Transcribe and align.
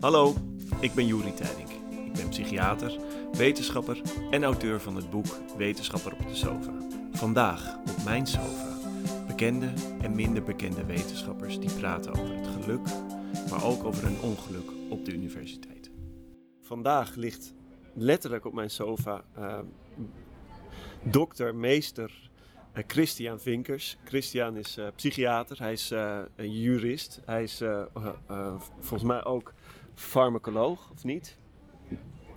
Hallo, 0.00 0.34
ik 0.80 0.94
ben 0.94 1.06
Juri 1.06 1.34
Tijdink. 1.34 1.68
Ik 2.06 2.12
ben 2.12 2.28
psychiater, 2.28 2.98
wetenschapper 3.32 4.00
en 4.30 4.44
auteur 4.44 4.80
van 4.80 4.96
het 4.96 5.10
boek 5.10 5.26
Wetenschapper 5.56 6.12
op 6.12 6.28
de 6.28 6.34
Sofa. 6.34 6.72
Vandaag 7.12 7.76
op 7.76 8.04
mijn 8.04 8.26
sofa 8.26 8.76
bekende 9.26 9.72
en 10.00 10.14
minder 10.14 10.42
bekende 10.42 10.84
wetenschappers 10.84 11.58
die 11.58 11.72
praten 11.72 12.10
over 12.10 12.36
het 12.36 12.46
geluk, 12.46 12.86
maar 13.50 13.64
ook 13.64 13.84
over 13.84 14.06
een 14.06 14.20
ongeluk 14.20 14.70
op 14.90 15.04
de 15.04 15.12
universiteit. 15.12 15.90
Vandaag 16.62 17.14
ligt 17.14 17.54
letterlijk 17.94 18.44
op 18.44 18.52
mijn 18.52 18.70
sofa 18.70 19.24
uh, 19.38 19.58
dokter, 21.02 21.54
meester 21.54 22.30
uh, 22.74 22.82
Christian 22.86 23.40
Vinkers. 23.40 23.96
Christian 24.04 24.56
is 24.56 24.78
uh, 24.78 24.86
psychiater, 24.94 25.58
hij 25.58 25.72
is 25.72 25.90
een 26.36 26.60
jurist, 26.60 27.20
hij 27.24 27.42
is 27.42 27.62
volgens 28.80 29.02
mij 29.02 29.24
ook 29.24 29.52
farmacoloog, 29.98 30.90
of 30.92 31.04
niet? 31.04 31.38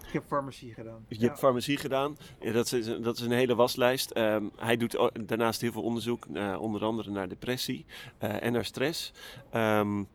Ik 0.07 0.17
heb 0.17 0.23
farmacie 0.27 0.73
gedaan. 0.73 1.05
Je 1.07 1.25
hebt 1.25 1.39
farmacie 1.39 1.77
gedaan. 1.77 2.17
Ja, 2.39 2.51
dat, 2.51 2.71
is, 2.71 2.85
dat 2.85 3.17
is 3.17 3.21
een 3.21 3.31
hele 3.31 3.55
waslijst. 3.55 4.17
Um, 4.17 4.51
hij 4.55 4.77
doet 4.77 5.11
daarnaast 5.25 5.61
heel 5.61 5.71
veel 5.71 5.81
onderzoek, 5.83 6.25
uh, 6.33 6.61
onder 6.61 6.83
andere 6.83 7.11
naar 7.11 7.27
depressie 7.27 7.85
uh, 8.23 8.43
en 8.43 8.51
naar 8.51 8.65
stress. 8.65 9.11
Um, 9.53 10.07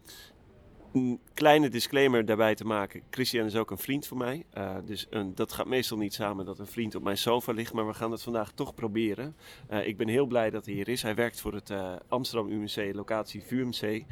een 0.96 1.20
kleine 1.34 1.68
disclaimer 1.68 2.24
daarbij 2.24 2.54
te 2.54 2.64
maken. 2.64 3.02
Christian 3.10 3.46
is 3.46 3.56
ook 3.56 3.70
een 3.70 3.78
vriend 3.78 4.06
van 4.06 4.16
mij. 4.16 4.44
Uh, 4.54 4.76
dus 4.84 5.06
een, 5.10 5.34
dat 5.34 5.52
gaat 5.52 5.66
meestal 5.66 5.98
niet 5.98 6.14
samen 6.14 6.44
dat 6.44 6.58
een 6.58 6.66
vriend 6.66 6.94
op 6.94 7.02
mijn 7.02 7.18
sofa 7.18 7.52
ligt. 7.52 7.72
Maar 7.72 7.86
we 7.86 7.94
gaan 7.94 8.10
het 8.10 8.22
vandaag 8.22 8.52
toch 8.52 8.74
proberen. 8.74 9.36
Uh, 9.70 9.86
ik 9.86 9.96
ben 9.96 10.08
heel 10.08 10.26
blij 10.26 10.50
dat 10.50 10.64
hij 10.64 10.74
hier 10.74 10.88
is. 10.88 11.02
Hij 11.02 11.14
werkt 11.14 11.40
voor 11.40 11.54
het 11.54 11.70
uh, 11.70 11.92
Amsterdam 12.08 12.50
UMC, 12.50 12.94
locatie 12.94 13.42
VUMC. 13.42 14.04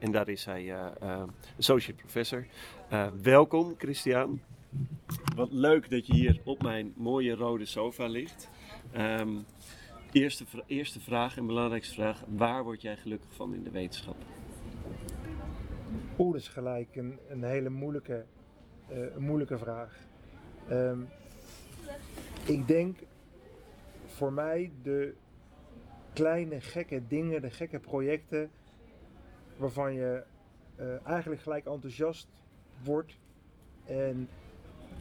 en 0.00 0.12
daar 0.12 0.28
is 0.28 0.44
hij 0.44 0.74
associate 1.58 2.02
professor. 2.02 2.46
welkom, 3.22 3.74
Christian. 3.78 4.40
Wat 5.34 5.52
leuk 5.52 5.90
dat 5.90 6.06
je 6.06 6.12
hier 6.12 6.40
op 6.44 6.62
mijn 6.62 6.92
mooie 6.96 7.34
rode 7.34 7.64
sofa 7.64 8.06
ligt. 8.06 8.48
Um, 8.96 9.44
eerste, 10.12 10.44
eerste 10.66 11.00
vraag 11.00 11.36
en 11.36 11.46
belangrijkste 11.46 11.94
vraag. 11.94 12.22
Waar 12.26 12.64
word 12.64 12.82
jij 12.82 12.96
gelukkig 12.96 13.32
van 13.32 13.54
in 13.54 13.62
de 13.62 13.70
wetenschap? 13.70 14.16
Oeh, 16.18 16.36
is 16.36 16.48
gelijk 16.48 16.96
een, 16.96 17.18
een 17.28 17.42
hele 17.42 17.68
moeilijke, 17.68 18.24
uh, 18.90 19.14
een 19.14 19.22
moeilijke 19.22 19.58
vraag. 19.58 20.06
Um, 20.70 21.08
ik 22.46 22.66
denk 22.66 22.98
voor 24.06 24.32
mij 24.32 24.72
de 24.82 25.14
kleine 26.12 26.60
gekke 26.60 27.06
dingen, 27.06 27.42
de 27.42 27.50
gekke 27.50 27.78
projecten 27.78 28.50
waarvan 29.56 29.94
je 29.94 30.22
uh, 30.80 31.06
eigenlijk 31.06 31.40
gelijk 31.40 31.66
enthousiast 31.66 32.28
wordt 32.84 33.18
en 33.84 34.28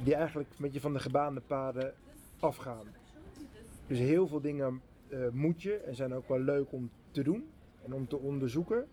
die 0.04 0.16
eigenlijk 0.16 0.50
met 0.58 0.74
je 0.74 0.80
van 0.80 0.94
de 0.94 1.00
gebaande 1.00 1.42
paden 1.42 1.94
afgaan. 2.40 2.86
Dus 3.88 4.00
heel 4.00 4.28
veel 4.28 4.42
dingen 4.42 4.82
uh, 5.10 5.28
moet 5.30 5.62
je 5.62 5.78
en 5.78 5.96
zijn 5.96 6.14
ook 6.14 6.28
wel 6.28 6.40
leuk 6.40 6.72
om 6.72 6.92
te 7.12 7.24
doen 7.24 7.50
en 7.86 7.94
om 7.94 8.08
te 8.08 8.18
onderzoeken. 8.18 8.88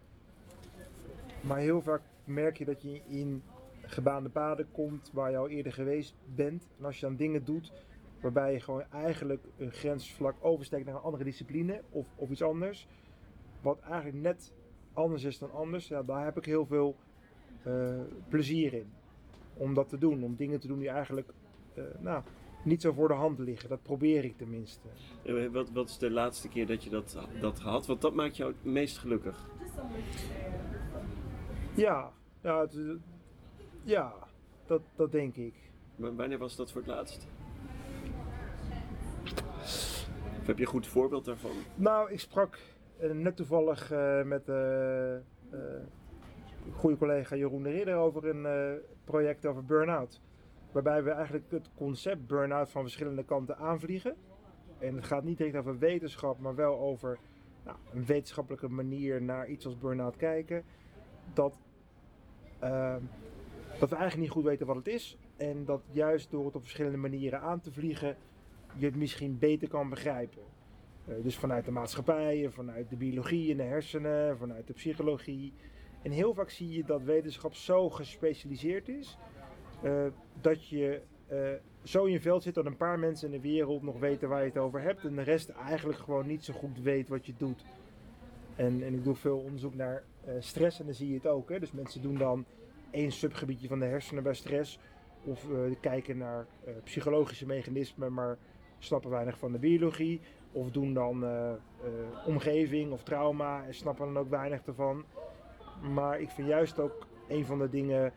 Maar 1.41 1.59
heel 1.59 1.83
vaak 1.83 2.03
merk 2.25 2.57
je 2.59 2.65
dat 2.65 2.83
je 2.83 3.01
in 3.09 3.43
gebaande 3.83 4.29
paden 4.29 4.67
komt 4.73 5.11
waar 5.13 5.31
je 5.31 5.37
al 5.37 5.49
eerder 5.49 5.73
geweest 5.73 6.15
bent. 6.35 6.69
En 6.79 6.85
als 6.85 7.01
je 7.01 7.07
dan 7.07 7.17
dingen 7.17 7.45
doet 7.45 7.73
waarbij 8.21 8.53
je 8.53 8.61
gewoon 8.61 8.83
eigenlijk 8.91 9.45
een 9.57 9.73
grensvlak 9.73 10.35
oversteekt 10.41 10.85
naar 10.85 10.95
een 10.95 11.01
andere 11.01 11.25
discipline 11.25 11.81
of, 11.91 12.09
of 12.17 12.31
iets 12.31 12.43
anders. 12.43 12.87
Wat 13.61 13.81
eigenlijk 13.81 14.23
net 14.23 14.53
anders 14.93 15.25
is 15.25 15.39
dan 15.39 15.53
anders. 15.53 15.89
Ja, 15.89 16.03
daar 16.03 16.25
heb 16.25 16.37
ik 16.37 16.45
heel 16.45 16.67
veel 16.67 16.97
uh, 17.67 18.01
plezier 18.29 18.73
in. 18.73 18.87
Om 19.57 19.75
dat 19.75 19.89
te 19.89 19.99
doen. 19.99 20.23
Om 20.23 20.37
dingen 20.37 20.61
te 20.61 20.67
doen 20.67 20.79
die 20.79 20.89
eigenlijk 20.89 21.29
uh, 21.75 21.85
nou, 22.01 22.23
niet 22.65 22.83
zo 22.83 22.93
voor 22.93 23.09
de 23.09 23.15
hand 23.15 23.39
liggen. 23.39 23.69
Dat 23.69 23.83
probeer 23.83 24.25
ik 24.25 24.37
tenminste. 24.37 24.89
Wat, 25.53 25.71
wat 25.71 25.89
is 25.89 25.99
de 25.99 26.11
laatste 26.11 26.49
keer 26.49 26.67
dat 26.67 26.85
je 26.85 26.91
dat, 26.91 27.19
dat 27.41 27.61
gehad? 27.61 27.87
Want 27.87 28.01
dat 28.01 28.15
maakt 28.15 28.37
jou 28.37 28.53
het 28.53 28.65
meest 28.65 28.99
gelukkig. 28.99 29.49
Ja, 31.75 32.13
ja, 32.41 32.61
het, 32.61 32.79
ja 33.83 34.15
dat, 34.67 34.83
dat 34.95 35.13
denk 35.13 35.37
ik. 35.37 35.55
Maar 35.97 36.15
wanneer 36.15 36.39
was 36.39 36.57
dat 36.57 36.73
voor 36.73 36.81
het 36.81 36.91
laatst? 36.91 37.27
Of 40.41 40.47
heb 40.47 40.59
je 40.59 40.65
een 40.65 40.71
goed 40.71 40.87
voorbeeld 40.87 41.25
daarvan? 41.25 41.51
Nou, 41.75 42.11
ik 42.11 42.21
sprak 42.21 42.59
uh, 43.01 43.11
net 43.11 43.37
toevallig 43.37 43.93
uh, 43.93 44.23
met 44.23 44.49
uh, 44.49 45.17
goede 46.73 46.97
collega 46.97 47.37
Jeroen 47.37 47.63
de 47.63 47.71
Ridder 47.71 47.97
over 47.97 48.29
een 48.29 48.81
project 49.05 49.47
over 49.47 49.65
burn-out. 49.65 50.21
Waarbij 50.73 51.03
we 51.03 51.11
eigenlijk 51.11 51.51
het 51.51 51.71
concept 51.75 52.27
burn-out 52.27 52.71
van 52.71 52.83
verschillende 52.83 53.25
kanten 53.25 53.57
aanvliegen. 53.57 54.17
En 54.79 54.95
het 54.95 55.05
gaat 55.05 55.25
niet 55.25 55.39
direct 55.39 55.57
over 55.57 55.79
wetenschap, 55.79 56.39
maar 56.39 56.55
wel 56.55 56.79
over 56.79 57.19
nou, 57.65 57.77
een 57.93 58.05
wetenschappelijke 58.05 58.69
manier 58.69 59.23
naar 59.23 59.49
iets 59.49 59.67
als 59.67 59.79
burn-out 59.79 60.17
kijken. 60.17 60.65
Dat 61.33 61.59
uh, 62.63 62.97
dat 63.79 63.91
we 63.91 63.97
eigenlijk 63.97 64.17
niet 64.17 64.31
goed 64.31 64.51
weten 64.51 64.67
wat 64.67 64.77
het 64.77 64.87
is. 64.87 65.17
En 65.37 65.65
dat 65.65 65.83
juist 65.91 66.31
door 66.31 66.45
het 66.45 66.55
op 66.55 66.63
verschillende 66.63 66.99
manieren 66.99 67.41
aan 67.41 67.61
te 67.61 67.73
vliegen, 67.73 68.17
je 68.77 68.85
het 68.87 68.97
misschien 68.97 69.39
beter 69.39 69.69
kan 69.69 69.89
begrijpen. 69.89 70.43
Uh, 71.09 71.15
dus 71.23 71.37
vanuit 71.37 71.65
de 71.65 71.71
maatschappij, 71.71 72.51
vanuit 72.51 72.91
de 72.91 72.97
biologie 72.97 73.51
en 73.51 73.57
de 73.57 73.63
hersenen, 73.63 74.39
vanuit 74.39 74.67
de 74.67 74.73
psychologie. 74.73 75.53
En 76.03 76.11
heel 76.11 76.35
vaak 76.35 76.51
zie 76.51 76.73
je 76.73 76.85
dat 76.85 77.03
wetenschap 77.03 77.55
zo 77.55 77.91
gespecialiseerd 77.91 78.89
is, 78.89 79.19
uh, 79.85 80.07
dat 80.41 80.69
je 80.69 81.01
uh, 81.33 81.39
zo 81.83 82.05
in 82.05 82.13
je 82.13 82.21
veld 82.21 82.43
zit 82.43 82.55
dat 82.55 82.67
een 82.67 82.77
paar 82.77 82.99
mensen 82.99 83.27
in 83.27 83.41
de 83.41 83.49
wereld 83.49 83.83
nog 83.83 83.99
weten 83.99 84.29
waar 84.29 84.41
je 84.41 84.49
het 84.49 84.59
over 84.59 84.81
hebt. 84.81 85.05
En 85.05 85.17
de 85.17 85.23
rest 85.23 85.49
eigenlijk 85.49 85.99
gewoon 85.99 86.27
niet 86.27 86.45
zo 86.45 86.53
goed 86.53 86.81
weet 86.83 87.09
wat 87.09 87.27
je 87.27 87.35
doet. 87.37 87.65
En, 88.57 88.83
en 88.83 88.95
ik 88.95 89.05
doe 89.05 89.15
veel 89.15 89.39
onderzoek 89.39 89.75
naar 89.75 90.05
stress 90.39 90.81
en 90.81 90.85
dan 90.85 90.95
zie 90.95 91.09
je 91.09 91.15
het 91.15 91.27
ook. 91.27 91.49
Hè? 91.49 91.59
Dus 91.59 91.73
mensen 91.73 92.03
doen 92.03 92.19
dan 92.19 92.45
één 92.91 93.13
subgebiedje 93.13 93.69
van 93.69 93.79
de 93.79 93.85
hersenen 93.85 94.23
bij 94.23 94.35
stress. 94.35 94.79
Of 95.25 95.49
uh, 95.49 95.75
kijken 95.81 96.19
naar 96.19 96.47
uh, 96.67 96.75
psychologische 96.85 97.47
mechanismen, 97.47 98.13
maar 98.13 98.39
snappen 98.79 99.11
weinig 99.11 99.39
van 99.39 99.53
de 99.53 99.59
biologie. 99.59 100.21
Of 100.53 100.71
doen 100.71 100.95
dan 100.95 101.25
omgeving 102.27 102.93
of 102.93 103.03
trauma 103.03 103.65
en 103.67 103.75
snappen 103.75 104.07
dan 104.07 104.19
ook 104.19 104.31
weinig 104.31 104.67
ervan. 104.67 105.05
Maar 105.93 106.21
ik 106.21 106.31
vind 106.31 106.49
juist 106.49 106.79
ook 106.79 107.07
een 107.29 107.45
van 107.45 107.59
de 107.59 107.69
dingen 107.69 108.13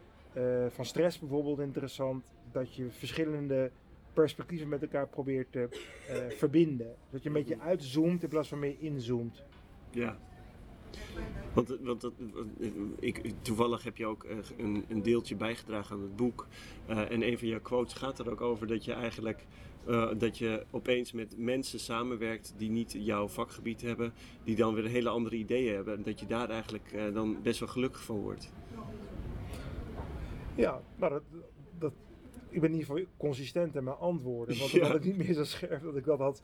van 0.69 0.85
stress 0.85 1.19
bijvoorbeeld 1.19 1.59
interessant. 1.59 2.23
Dat 2.51 2.75
je 2.75 2.91
verschillende 2.91 3.71
perspectieven 4.13 4.69
met 4.69 4.81
elkaar 4.81 5.07
probeert 5.07 5.51
te 5.51 5.67
verbinden. 6.27 6.95
Dat 7.09 7.23
je 7.23 7.27
een 7.27 7.35
beetje 7.35 7.59
uitzoomt 7.59 8.23
in 8.23 8.29
plaats 8.29 8.49
van 8.49 8.59
meer 8.59 8.75
inzoomt. 8.79 9.43
Ja. 9.89 10.17
Want, 11.53 11.77
want 11.81 12.01
dat, 12.01 12.13
ik, 12.99 13.33
toevallig 13.41 13.83
heb 13.83 13.97
je 13.97 14.05
ook 14.05 14.25
een, 14.57 14.85
een 14.87 15.01
deeltje 15.01 15.35
bijgedragen 15.35 15.95
aan 15.95 16.01
het 16.01 16.15
boek. 16.15 16.47
Uh, 16.89 17.11
en 17.11 17.27
een 17.27 17.37
van 17.37 17.47
je 17.47 17.59
quotes 17.59 17.93
gaat 17.93 18.19
er 18.19 18.31
ook 18.31 18.41
over 18.41 18.67
dat 18.67 18.85
je 18.85 18.93
eigenlijk 18.93 19.45
uh, 19.87 20.09
dat 20.17 20.37
je 20.37 20.65
opeens 20.71 21.11
met 21.11 21.37
mensen 21.37 21.79
samenwerkt 21.79 22.53
die 22.57 22.69
niet 22.69 22.91
jouw 22.91 23.27
vakgebied 23.27 23.81
hebben, 23.81 24.13
die 24.43 24.55
dan 24.55 24.73
weer 24.73 24.87
hele 24.87 25.09
andere 25.09 25.35
ideeën 25.35 25.75
hebben. 25.75 25.97
En 25.97 26.03
dat 26.03 26.19
je 26.19 26.25
daar 26.25 26.49
eigenlijk 26.49 26.91
uh, 26.93 27.13
dan 27.13 27.41
best 27.41 27.59
wel 27.59 27.69
gelukkig 27.69 28.03
van 28.03 28.17
wordt. 28.17 28.51
Ja, 30.55 30.81
nou 30.95 31.11
dat, 31.11 31.23
dat, 31.77 31.93
ik 32.49 32.61
ben 32.61 32.69
in 32.69 32.77
ieder 32.77 32.95
geval 32.95 33.11
consistent 33.17 33.75
in 33.75 33.83
mijn 33.83 33.95
antwoorden. 33.95 34.57
Want 34.57 34.71
dan 34.71 34.79
ja. 34.79 34.87
had 34.87 34.95
ik 34.95 35.03
niet 35.03 35.17
meer 35.17 35.33
zo 35.33 35.43
scherp 35.43 35.83
dat 35.83 35.95
ik 35.95 36.05
dat 36.05 36.19
had 36.19 36.41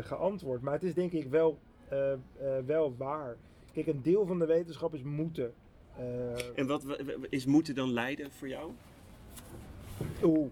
geantwoord. 0.00 0.62
Maar 0.62 0.72
het 0.72 0.82
is 0.82 0.94
denk 0.94 1.12
ik 1.12 1.28
wel 1.28 1.58
uh, 1.92 2.12
uh, 2.42 2.58
wel 2.66 2.94
waar. 2.96 3.36
Kijk, 3.72 3.86
een 3.86 4.02
deel 4.02 4.26
van 4.26 4.38
de 4.38 4.46
wetenschap 4.46 4.94
is 4.94 5.02
moeten. 5.02 5.52
Uh, 5.98 6.58
en 6.58 6.66
wat 6.66 6.84
is 7.28 7.46
moeten 7.46 7.74
dan 7.74 7.92
leiden 7.92 8.30
voor 8.30 8.48
jou? 8.48 8.70
Oeh, 10.22 10.50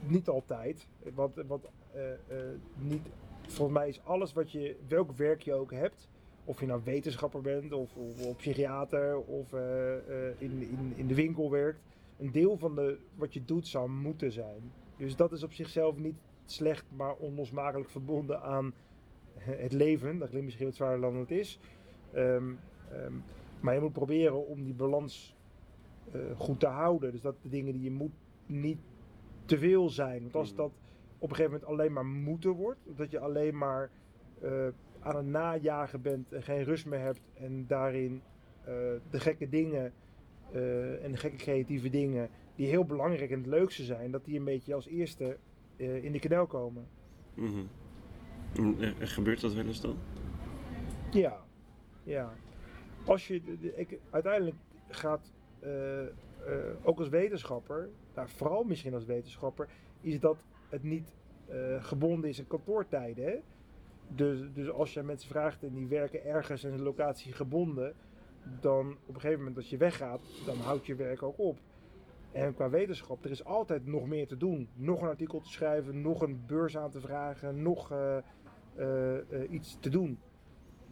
niet 0.00 0.28
altijd. 0.28 0.86
Want, 1.14 1.34
want 1.46 1.64
niet, 2.78 3.06
volgens 3.46 3.78
mij 3.78 3.88
is 3.88 4.04
alles 4.04 4.32
wat 4.32 4.52
je, 4.52 4.76
welk 4.88 5.12
werk 5.12 5.42
je 5.42 5.54
ook 5.54 5.72
hebt, 5.72 6.08
of 6.44 6.60
je 6.60 6.66
nou 6.66 6.80
wetenschapper 6.84 7.40
bent, 7.40 7.72
of, 7.72 7.96
of, 7.96 8.26
of 8.26 8.36
psychiater, 8.36 9.18
of 9.18 9.52
in, 10.38 10.62
in, 10.62 10.92
in 10.96 11.06
de 11.06 11.14
winkel 11.14 11.50
werkt, 11.50 11.80
een 12.18 12.32
deel 12.32 12.56
van 12.56 12.74
de, 12.74 12.98
wat 13.14 13.34
je 13.34 13.44
doet 13.44 13.66
zou 13.66 13.90
moeten 13.90 14.32
zijn. 14.32 14.72
Dus 14.96 15.16
dat 15.16 15.32
is 15.32 15.42
op 15.42 15.52
zichzelf 15.52 15.96
niet 15.96 16.16
slecht, 16.44 16.84
maar 16.96 17.14
onlosmakelijk 17.14 17.90
verbonden 17.90 18.42
aan 18.42 18.72
het 19.38 19.72
leven. 19.72 20.18
Dat 20.18 20.28
klinkt 20.28 20.44
misschien 20.44 20.66
wat 20.66 20.76
zwaarder 20.76 21.00
dan 21.00 21.16
het 21.16 21.30
is. 21.30 21.60
Um, 22.14 22.58
um, 22.92 23.22
maar 23.60 23.74
je 23.74 23.80
moet 23.80 23.92
proberen 23.92 24.46
om 24.46 24.64
die 24.64 24.74
balans 24.74 25.36
uh, 26.14 26.22
goed 26.36 26.60
te 26.60 26.66
houden. 26.66 27.12
Dus 27.12 27.20
dat 27.20 27.34
de 27.42 27.48
dingen 27.48 27.72
die 27.72 27.82
je 27.82 27.90
moet 27.90 28.12
niet 28.46 28.78
te 29.44 29.58
veel 29.58 29.88
zijn. 29.88 30.22
Want 30.22 30.34
als 30.34 30.54
dat 30.54 30.72
op 31.18 31.30
een 31.30 31.36
gegeven 31.36 31.52
moment 31.52 31.70
alleen 31.70 31.92
maar 31.92 32.06
moeten 32.06 32.50
wordt, 32.50 32.80
dat 32.96 33.10
je 33.10 33.18
alleen 33.18 33.58
maar 33.58 33.90
uh, 34.42 34.66
aan 35.00 35.16
het 35.16 35.26
najagen 35.26 36.02
bent 36.02 36.32
en 36.32 36.42
geen 36.42 36.64
rust 36.64 36.86
meer 36.86 37.00
hebt 37.00 37.20
en 37.34 37.64
daarin 37.66 38.22
uh, 38.60 38.74
de 39.10 39.20
gekke 39.20 39.48
dingen 39.48 39.92
eh, 40.52 41.04
en 41.04 41.16
gekke 41.16 41.36
creatieve 41.36 41.90
dingen 41.90 42.28
die 42.54 42.66
heel 42.66 42.84
belangrijk 42.84 43.30
en 43.30 43.38
het 43.38 43.46
leukste 43.46 43.84
zijn, 43.84 44.10
dat 44.10 44.24
die 44.24 44.38
een 44.38 44.44
beetje 44.44 44.74
als 44.74 44.86
eerste 44.86 45.36
eh, 45.76 46.04
in 46.04 46.12
de 46.12 46.18
knel 46.18 46.46
komen. 46.46 46.86
Mhm. 47.34 47.46
Eh, 47.46 47.62
gebeurt 48.98 49.40
dat 49.40 49.54
wel 49.54 49.66
eens 49.66 49.80
dan? 49.80 49.96
Ja, 51.10 51.40
ja. 52.02 52.32
Als 53.04 53.28
je, 53.28 53.42
ik, 53.76 53.98
uiteindelijk 54.10 54.56
gaat, 54.88 55.32
eh, 55.60 56.02
eh, 56.02 56.08
ook 56.82 56.98
als 56.98 57.08
wetenschapper, 57.08 57.88
nou, 58.14 58.28
vooral 58.28 58.64
misschien 58.64 58.94
als 58.94 59.04
wetenschapper, 59.04 59.68
is 60.00 60.20
dat 60.20 60.44
het 60.68 60.82
niet 60.82 61.16
eh, 61.46 61.84
gebonden 61.84 62.30
is 62.30 62.38
aan 62.38 62.46
kantoortijden. 62.46 63.24
Hè? 63.24 63.36
Dus, 64.08 64.40
dus 64.54 64.70
als 64.70 64.94
je 64.94 65.02
mensen 65.02 65.28
vraagt 65.28 65.62
en 65.62 65.74
die 65.74 65.86
werken 65.86 66.24
ergens 66.24 66.64
en 66.64 66.72
een 66.72 66.82
locatie 66.82 67.32
gebonden, 67.32 67.94
dan 68.60 68.96
op 69.06 69.14
een 69.14 69.20
gegeven 69.20 69.38
moment 69.38 69.56
als 69.56 69.70
je 69.70 69.76
weggaat, 69.76 70.20
dan 70.46 70.56
houdt 70.56 70.86
je 70.86 70.94
werk 70.94 71.22
ook 71.22 71.38
op. 71.38 71.58
En 72.32 72.54
qua 72.54 72.70
wetenschap, 72.70 73.24
er 73.24 73.30
is 73.30 73.44
altijd 73.44 73.86
nog 73.86 74.06
meer 74.06 74.26
te 74.26 74.36
doen. 74.36 74.68
Nog 74.74 75.02
een 75.02 75.08
artikel 75.08 75.40
te 75.40 75.48
schrijven, 75.48 76.00
nog 76.00 76.22
een 76.22 76.42
beurs 76.46 76.76
aan 76.76 76.90
te 76.90 77.00
vragen, 77.00 77.62
nog 77.62 77.92
eh, 77.92 78.16
eh, 78.16 78.16
eh, 78.16 78.22
iets 79.50 79.76
te 79.80 79.88
doen. 79.88 80.18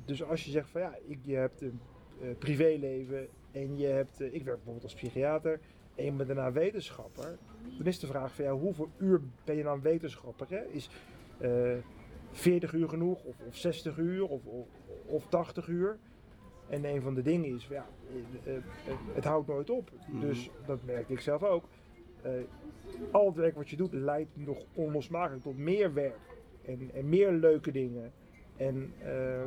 Dus 0.05 0.23
als 0.23 0.45
je 0.45 0.51
zegt 0.51 0.71
van 0.71 0.81
ja, 0.81 0.99
ik, 1.07 1.19
je 1.23 1.35
hebt 1.35 1.61
een 1.61 1.81
eh, 2.21 2.29
privéleven 2.39 3.29
en 3.53 3.77
je 3.77 3.87
hebt, 3.87 4.21
eh, 4.21 4.27
ik 4.27 4.45
werk 4.45 4.57
bijvoorbeeld 4.57 4.83
als 4.83 4.95
psychiater 4.95 5.61
en 5.95 6.05
je 6.05 6.13
bent 6.13 6.29
daarna 6.29 6.53
wetenschapper, 6.53 7.39
dan 7.79 7.87
is 7.87 7.99
de 7.99 8.07
vraag 8.07 8.35
van 8.35 8.45
ja, 8.45 8.53
hoeveel 8.53 8.89
uur 8.99 9.21
ben 9.45 9.57
je 9.57 9.63
dan 9.63 9.81
wetenschapper? 9.81 10.47
Hè? 10.49 10.65
Is 10.65 10.91
eh 11.39 11.77
40 12.31 12.73
uur 12.73 12.89
genoeg 12.89 13.25
of, 13.25 13.37
of 13.47 13.57
60 13.57 13.97
uur 13.97 14.25
of, 14.29 14.45
of, 14.45 14.69
of 15.07 15.27
80 15.29 15.69
uur? 15.69 15.99
En 16.69 16.85
een 16.85 17.03
van 17.03 17.15
de 17.15 17.23
dingen 17.23 17.55
is, 17.55 17.67
ja, 17.67 17.87
eh, 18.11 18.53
eh, 18.53 18.57
eh, 18.57 18.63
het 19.15 19.25
houdt 19.25 19.49
nooit 19.49 19.71
op. 19.71 19.91
Mhm. 20.07 20.21
Dus 20.21 20.51
dat 20.67 20.85
merkte 20.85 21.13
ik 21.13 21.21
zelf 21.21 21.43
ook. 21.43 21.65
Eh, 22.23 22.33
al 23.11 23.27
het 23.27 23.37
werk 23.37 23.55
wat 23.55 23.69
je 23.69 23.77
doet 23.77 23.93
leidt 23.93 24.37
nog 24.37 24.65
onlosmakelijk 24.75 25.43
tot 25.43 25.57
meer 25.57 25.95
werk 25.95 26.19
en, 26.67 26.91
en 26.95 27.09
meer 27.09 27.33
leuke 27.33 27.71
dingen. 27.71 28.13
En 28.57 28.93
eh, 28.99 29.41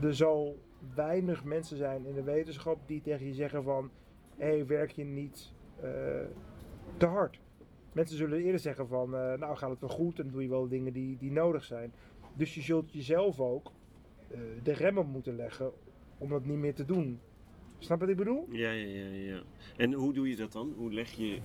er 0.00 0.14
zal 0.14 0.58
weinig 0.94 1.44
mensen 1.44 1.76
zijn 1.76 2.06
in 2.06 2.14
de 2.14 2.22
wetenschap 2.22 2.78
die 2.86 3.00
tegen 3.00 3.26
je 3.26 3.34
zeggen 3.34 3.62
van, 3.62 3.90
hé, 4.36 4.46
hey, 4.46 4.66
werk 4.66 4.90
je 4.90 5.04
niet 5.04 5.52
eh, 5.80 5.90
te 6.96 7.06
hard? 7.06 7.40
Mensen 7.92 8.16
zullen 8.16 8.40
eerder 8.40 8.60
zeggen 8.60 8.88
van, 8.88 9.14
eh, 9.14 9.38
nou 9.38 9.56
gaat 9.56 9.70
het 9.70 9.80
wel 9.80 9.88
goed 9.88 10.18
en 10.18 10.30
doe 10.30 10.42
je 10.42 10.48
wel 10.48 10.68
dingen 10.68 10.92
die, 10.92 11.16
die 11.18 11.32
nodig 11.32 11.64
zijn. 11.64 11.92
Dus 12.34 12.54
je 12.54 12.60
zult 12.60 12.92
jezelf 12.92 13.40
ook 13.40 13.72
de 14.62 14.72
remmen 14.72 15.06
moeten 15.06 15.36
leggen 15.36 15.72
om 16.18 16.28
dat 16.28 16.44
niet 16.44 16.56
meer 16.56 16.74
te 16.74 16.84
doen. 16.84 17.20
Snap 17.78 18.00
wat 18.00 18.08
ik 18.08 18.16
bedoel? 18.16 18.46
Ja, 18.50 18.70
ja, 18.70 18.86
ja, 18.86 19.32
ja. 19.34 19.42
En 19.76 19.92
hoe 19.92 20.12
doe 20.12 20.28
je 20.28 20.36
dat 20.36 20.52
dan? 20.52 20.72
Hoe 20.76 20.92
leg 20.92 21.10
je, 21.10 21.38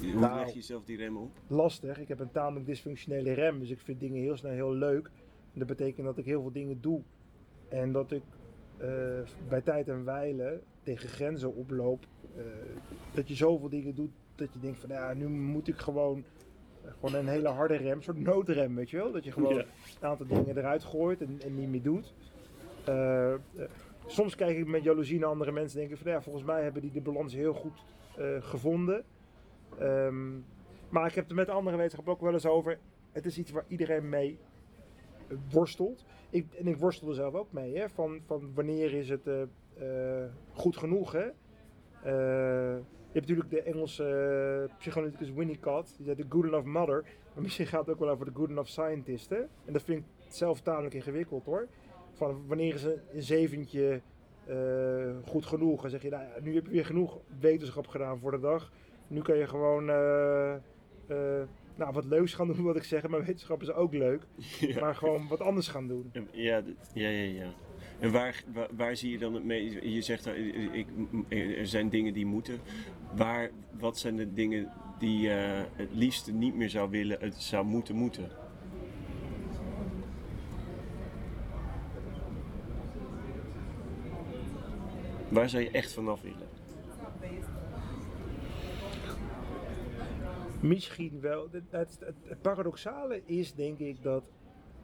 hoe 0.00 0.20
Nou. 0.20 0.38
leg 0.38 0.48
je 0.48 0.54
jezelf 0.54 0.84
die 0.84 0.96
remmen 0.96 1.22
op? 1.22 1.30
lastig. 1.46 1.98
Ik 2.00 2.08
heb 2.08 2.20
een 2.20 2.30
tamelijk 2.32 2.66
dysfunctionele 2.66 3.32
rem, 3.32 3.58
dus 3.58 3.70
ik 3.70 3.80
vind 3.80 4.00
dingen 4.00 4.20
heel 4.22 4.36
snel 4.36 4.52
heel 4.52 4.72
leuk. 4.74 5.06
En 5.52 5.58
dat 5.58 5.66
betekent 5.68 6.06
dat 6.06 6.18
ik 6.18 6.24
heel 6.24 6.40
veel 6.42 6.52
dingen 6.52 6.80
doe. 6.80 7.00
En 7.68 7.92
dat 7.92 8.10
ik 8.12 8.22
eh, 8.76 8.88
bij 9.48 9.60
tijd 9.60 9.88
en 9.88 10.04
wijle 10.04 10.60
tegen 10.82 11.08
grenzen 11.08 11.54
oploop. 11.54 12.06
eh, 12.36 12.44
dat 13.14 13.28
je 13.28 13.34
zoveel 13.34 13.68
dingen 13.68 13.94
doet 13.94 14.10
dat 14.34 14.52
je 14.52 14.58
denkt 14.60 14.80
van 14.80 14.88
ja, 14.90 15.14
nu 15.14 15.28
moet 15.28 15.68
ik 15.68 15.76
gewoon, 15.76 16.24
eh, 16.84 16.90
gewoon 17.00 17.14
een 17.14 17.28
hele 17.28 17.48
harde 17.48 17.76
rem, 17.76 17.96
een 17.96 18.02
soort 18.02 18.18
noodrem, 18.20 18.74
weet 18.74 18.90
je 18.90 18.96
wel. 18.96 19.12
Dat 19.12 19.24
je 19.24 19.32
gewoon 19.32 19.54
Ja. 19.54 19.60
een 20.00 20.08
aantal 20.08 20.26
dingen 20.26 20.56
eruit 20.58 20.84
gooit 20.84 21.20
en, 21.20 21.40
en 21.44 21.54
niet 21.54 21.68
meer 21.68 21.82
doet. 21.82 22.14
Soms 24.06 24.34
kijk 24.34 24.56
ik 24.58 24.66
met 24.66 24.82
jaloezie 24.82 25.18
naar 25.18 25.28
andere 25.28 25.52
mensen 25.52 25.80
en 25.80 25.86
denk 25.86 25.98
ik 25.98 26.04
van 26.04 26.12
ja, 26.12 26.22
volgens 26.22 26.44
mij 26.44 26.62
hebben 26.62 26.82
die 26.82 26.90
de 26.92 27.00
balans 27.00 27.34
heel 27.34 27.54
goed 27.54 27.84
eh, 28.16 28.26
gevonden. 28.40 29.04
Ehm, 29.78 30.38
maar 30.88 31.06
ik 31.06 31.14
heb 31.14 31.24
het 31.24 31.36
met 31.36 31.48
andere 31.48 31.76
wetenschappers 31.76 32.16
ook 32.16 32.22
wel 32.22 32.32
eens 32.32 32.46
over. 32.46 32.78
Het 33.12 33.26
is 33.26 33.38
iets 33.38 33.50
waar 33.50 33.64
iedereen 33.68 34.08
mee 34.08 34.38
worstelt. 35.50 36.04
Ik, 36.30 36.54
en 36.54 36.66
ik 36.66 36.76
worstel 36.76 37.08
er 37.08 37.14
zelf 37.14 37.34
ook 37.34 37.52
mee. 37.52 37.76
Hè? 37.76 37.88
Van, 37.88 38.20
van 38.26 38.50
wanneer 38.54 38.92
is 38.92 39.08
het 39.08 39.26
eh, 39.26 39.42
eh, 39.42 40.30
goed 40.52 40.76
genoeg? 40.76 41.12
Hè? 41.12 41.28
Eh, 42.02 42.78
je 43.10 43.14
hebt 43.14 43.28
natuurlijk 43.28 43.50
de 43.50 43.62
Engelse 43.62 44.70
psychoanalyticus 44.78 45.32
Winnicott. 45.32 45.94
Die 45.96 46.04
zei 46.04 46.16
de 46.16 46.26
good 46.28 46.44
enough 46.44 46.66
mother. 46.66 47.04
Maar 47.34 47.42
misschien 47.42 47.66
gaat 47.66 47.80
het 47.80 47.90
ook 47.90 48.00
wel 48.00 48.08
over 48.08 48.24
de 48.24 48.32
good 48.34 48.48
enough 48.48 48.68
scientist. 48.68 49.30
Hè? 49.30 49.40
En 49.64 49.72
dat 49.72 49.82
vind 49.82 49.98
ik 49.98 50.04
zelf 50.28 50.60
tamelijk 50.60 50.94
ingewikkeld 50.94 51.44
hoor. 51.44 51.68
Van 52.12 52.46
wanneer 52.46 52.74
is 52.74 52.82
een, 52.82 53.00
zeventje 53.14 54.00
eh, 54.46 55.16
goed 55.26 55.46
genoeg? 55.46 55.84
En 55.84 55.90
zeg 55.90 56.02
je, 56.02 56.10
nou 56.10 56.24
nu 56.42 56.54
heb 56.54 56.64
je 56.64 56.70
weer 56.70 56.84
genoeg 56.84 57.18
wetenschap 57.40 57.86
gedaan 57.86 58.18
voor 58.18 58.30
de 58.30 58.40
dag. 58.40 58.72
Nu 59.08 59.22
kan 59.22 59.36
je 59.36 59.46
gewoon 59.46 59.88
eh, 59.88 60.52
eh, 60.54 61.48
nou, 61.76 61.92
wat 61.92 62.04
leuks 62.04 62.34
gaan 62.34 62.46
doen, 62.46 62.62
wat 62.72 62.76
ik 62.76 62.84
zeg. 62.84 63.08
Maar 63.08 63.24
wetenschap 63.24 63.62
is 63.62 63.72
ook 63.72 63.92
leuk. 63.94 64.22
Ja. 64.60 64.80
Maar 64.80 64.94
gewoon 64.94 65.28
wat 65.28 65.40
anders 65.40 65.68
gaan 65.68 65.86
doen. 65.88 66.10
En- 66.12 66.28
Ja, 66.32 66.62
ja, 66.94 67.08
ja, 67.08 67.32
ja. 67.42 67.50
En 67.98 68.12
waar, 68.12 68.42
waar, 68.52 68.68
waar 68.76 68.96
zie 68.96 69.10
je 69.10 69.18
dan 69.18 69.34
het 69.34 69.44
mee? 69.44 69.92
Je 69.92 70.02
zegt, 70.02 70.26
eh, 70.26 70.74
ik, 70.74 70.86
er 71.58 71.66
zijn 71.66 71.88
dingen 71.88 72.12
die 72.12 72.26
moeten. 72.26 72.58
Waar, 73.16 73.50
wat 73.78 73.98
zijn 73.98 74.16
de 74.16 74.32
dingen 74.32 74.72
die 74.98 75.18
je 75.20 75.64
het 75.72 75.88
liefst 75.92 76.32
niet 76.32 76.54
meer 76.54 76.70
zou 76.70 76.90
willen, 76.90 77.16
het 77.20 77.34
zou 77.34 77.64
moeten 77.66 77.94
moeten? 77.94 78.30
Waar 85.28 85.48
zou 85.48 85.62
je 85.62 85.70
echt 85.70 85.92
vanaf 85.92 86.20
willen? 86.22 86.47
Misschien 90.60 91.20
wel. 91.20 91.48
Het, 91.70 91.98
het, 92.00 92.42
paradoxale 92.42 93.22
is 93.24 93.54
denk 93.54 93.78
ik 93.78 94.02
dat 94.02 94.24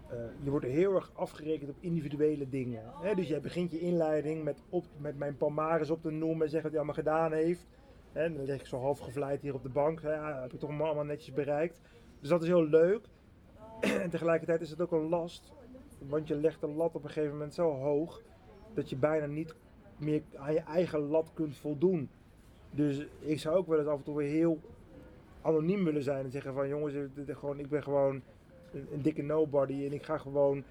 eh, 0.08 0.18
je 0.42 0.50
wordt 0.50 0.66
heel 0.66 0.94
erg 0.94 1.10
afgerekend 1.14 1.70
op 1.70 1.76
individuele 1.80 2.48
dingen. 2.48 2.82
Hè? 3.00 3.14
Dus 3.14 3.28
jij 3.28 3.40
begint 3.40 3.70
je 3.70 3.80
inleiding 3.80 4.44
met, 4.44 4.62
met 4.98 5.18
mijn 5.18 5.36
palmares 5.36 5.90
op 5.90 6.02
te 6.02 6.10
noemen 6.10 6.42
en 6.42 6.50
zeggen 6.50 6.62
wat 6.62 6.70
hij 6.70 6.76
allemaal 6.76 6.94
gedaan 6.94 7.32
heeft. 7.32 7.66
En 8.12 8.36
dan 8.36 8.44
leg 8.44 8.60
ik 8.60 8.66
zo 8.66 8.78
half 8.80 8.98
gevleid 8.98 9.42
hier 9.42 9.54
op 9.54 9.62
de 9.62 9.68
bank. 9.68 10.00
Ja, 10.00 10.40
heb 10.40 10.52
ik 10.52 10.58
toch 10.58 10.80
allemaal 10.80 11.04
netjes 11.04 11.34
bereikt. 11.34 11.80
Dus 12.20 12.28
dat 12.28 12.42
is 12.42 12.48
heel 12.48 12.66
leuk. 12.66 13.08
en 14.02 14.10
tegelijkertijd 14.10 14.60
is 14.60 14.70
het 14.70 14.80
ook 14.80 14.92
een 14.92 15.08
last. 15.08 15.52
Want 15.98 16.28
je 16.28 16.36
legt 16.36 16.60
de 16.60 16.68
lat 16.68 16.94
op 16.94 17.04
een 17.04 17.10
gegeven 17.10 17.32
moment 17.32 17.54
zo 17.54 17.70
hoog 17.70 18.22
dat 18.74 18.90
je 18.90 18.96
bijna 18.96 19.26
niet 19.26 19.54
meer 19.96 20.22
aan 20.36 20.52
je 20.52 20.60
eigen 20.60 21.00
lat 21.00 21.30
kunt 21.34 21.56
voldoen. 21.56 22.10
Dus 22.70 23.06
ik 23.20 23.38
zou 23.38 23.56
ook 23.56 23.66
wel 23.66 23.78
eens 23.78 23.88
af 23.88 23.98
en 23.98 24.04
toe 24.04 24.16
weer 24.16 24.30
heel 24.30 24.58
anoniem 25.44 25.84
willen 25.84 26.02
zijn 26.02 26.24
en 26.24 26.30
zeggen 26.30 26.54
van 26.54 26.68
jongens, 26.68 26.94
ik 27.56 27.68
ben 27.68 27.82
gewoon 27.82 28.22
een, 28.72 29.02
dikke 29.02 29.22
nobody 29.22 29.84
en 29.84 29.92
ik 29.92 30.02
ga 30.02 30.18
gewoon 30.18 30.64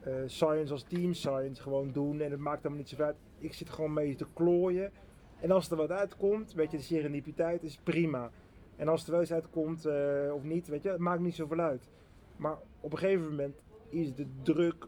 eh, 0.00 0.14
science 0.26 0.72
als 0.72 0.82
team 0.82 1.14
science 1.14 1.62
gewoon 1.62 1.92
doen 1.92 2.20
en 2.20 2.30
het 2.30 2.40
maakt 2.40 2.56
helemaal 2.56 2.78
niet 2.78 2.88
zoveel 2.88 3.04
uit. 3.04 3.16
Ik 3.38 3.54
zit 3.54 3.70
gewoon 3.70 3.92
mee 3.92 4.14
te 4.14 4.26
klooien 4.32 4.92
en 5.40 5.50
als 5.50 5.70
er 5.70 5.76
wat 5.76 5.90
uitkomt, 5.90 6.52
weet 6.52 6.70
je, 6.70 6.76
de 6.76 6.82
serendipiteit 6.82 7.62
is 7.62 7.78
prima. 7.82 8.30
En 8.76 8.88
als 8.88 9.04
er 9.04 9.10
wel 9.10 9.20
eens 9.20 9.32
uitkomt 9.32 9.86
eh, 9.86 10.30
of 10.34 10.42
niet, 10.42 10.68
weet 10.68 10.82
je, 10.82 10.88
het 10.88 10.98
maakt 10.98 11.20
niet 11.20 11.34
zoveel 11.34 11.60
uit. 11.60 11.88
Maar 12.36 12.58
op 12.80 12.92
een 12.92 12.98
gegeven 12.98 13.28
moment 13.28 13.62
is 13.88 14.14
de 14.14 14.26
druk 14.42 14.86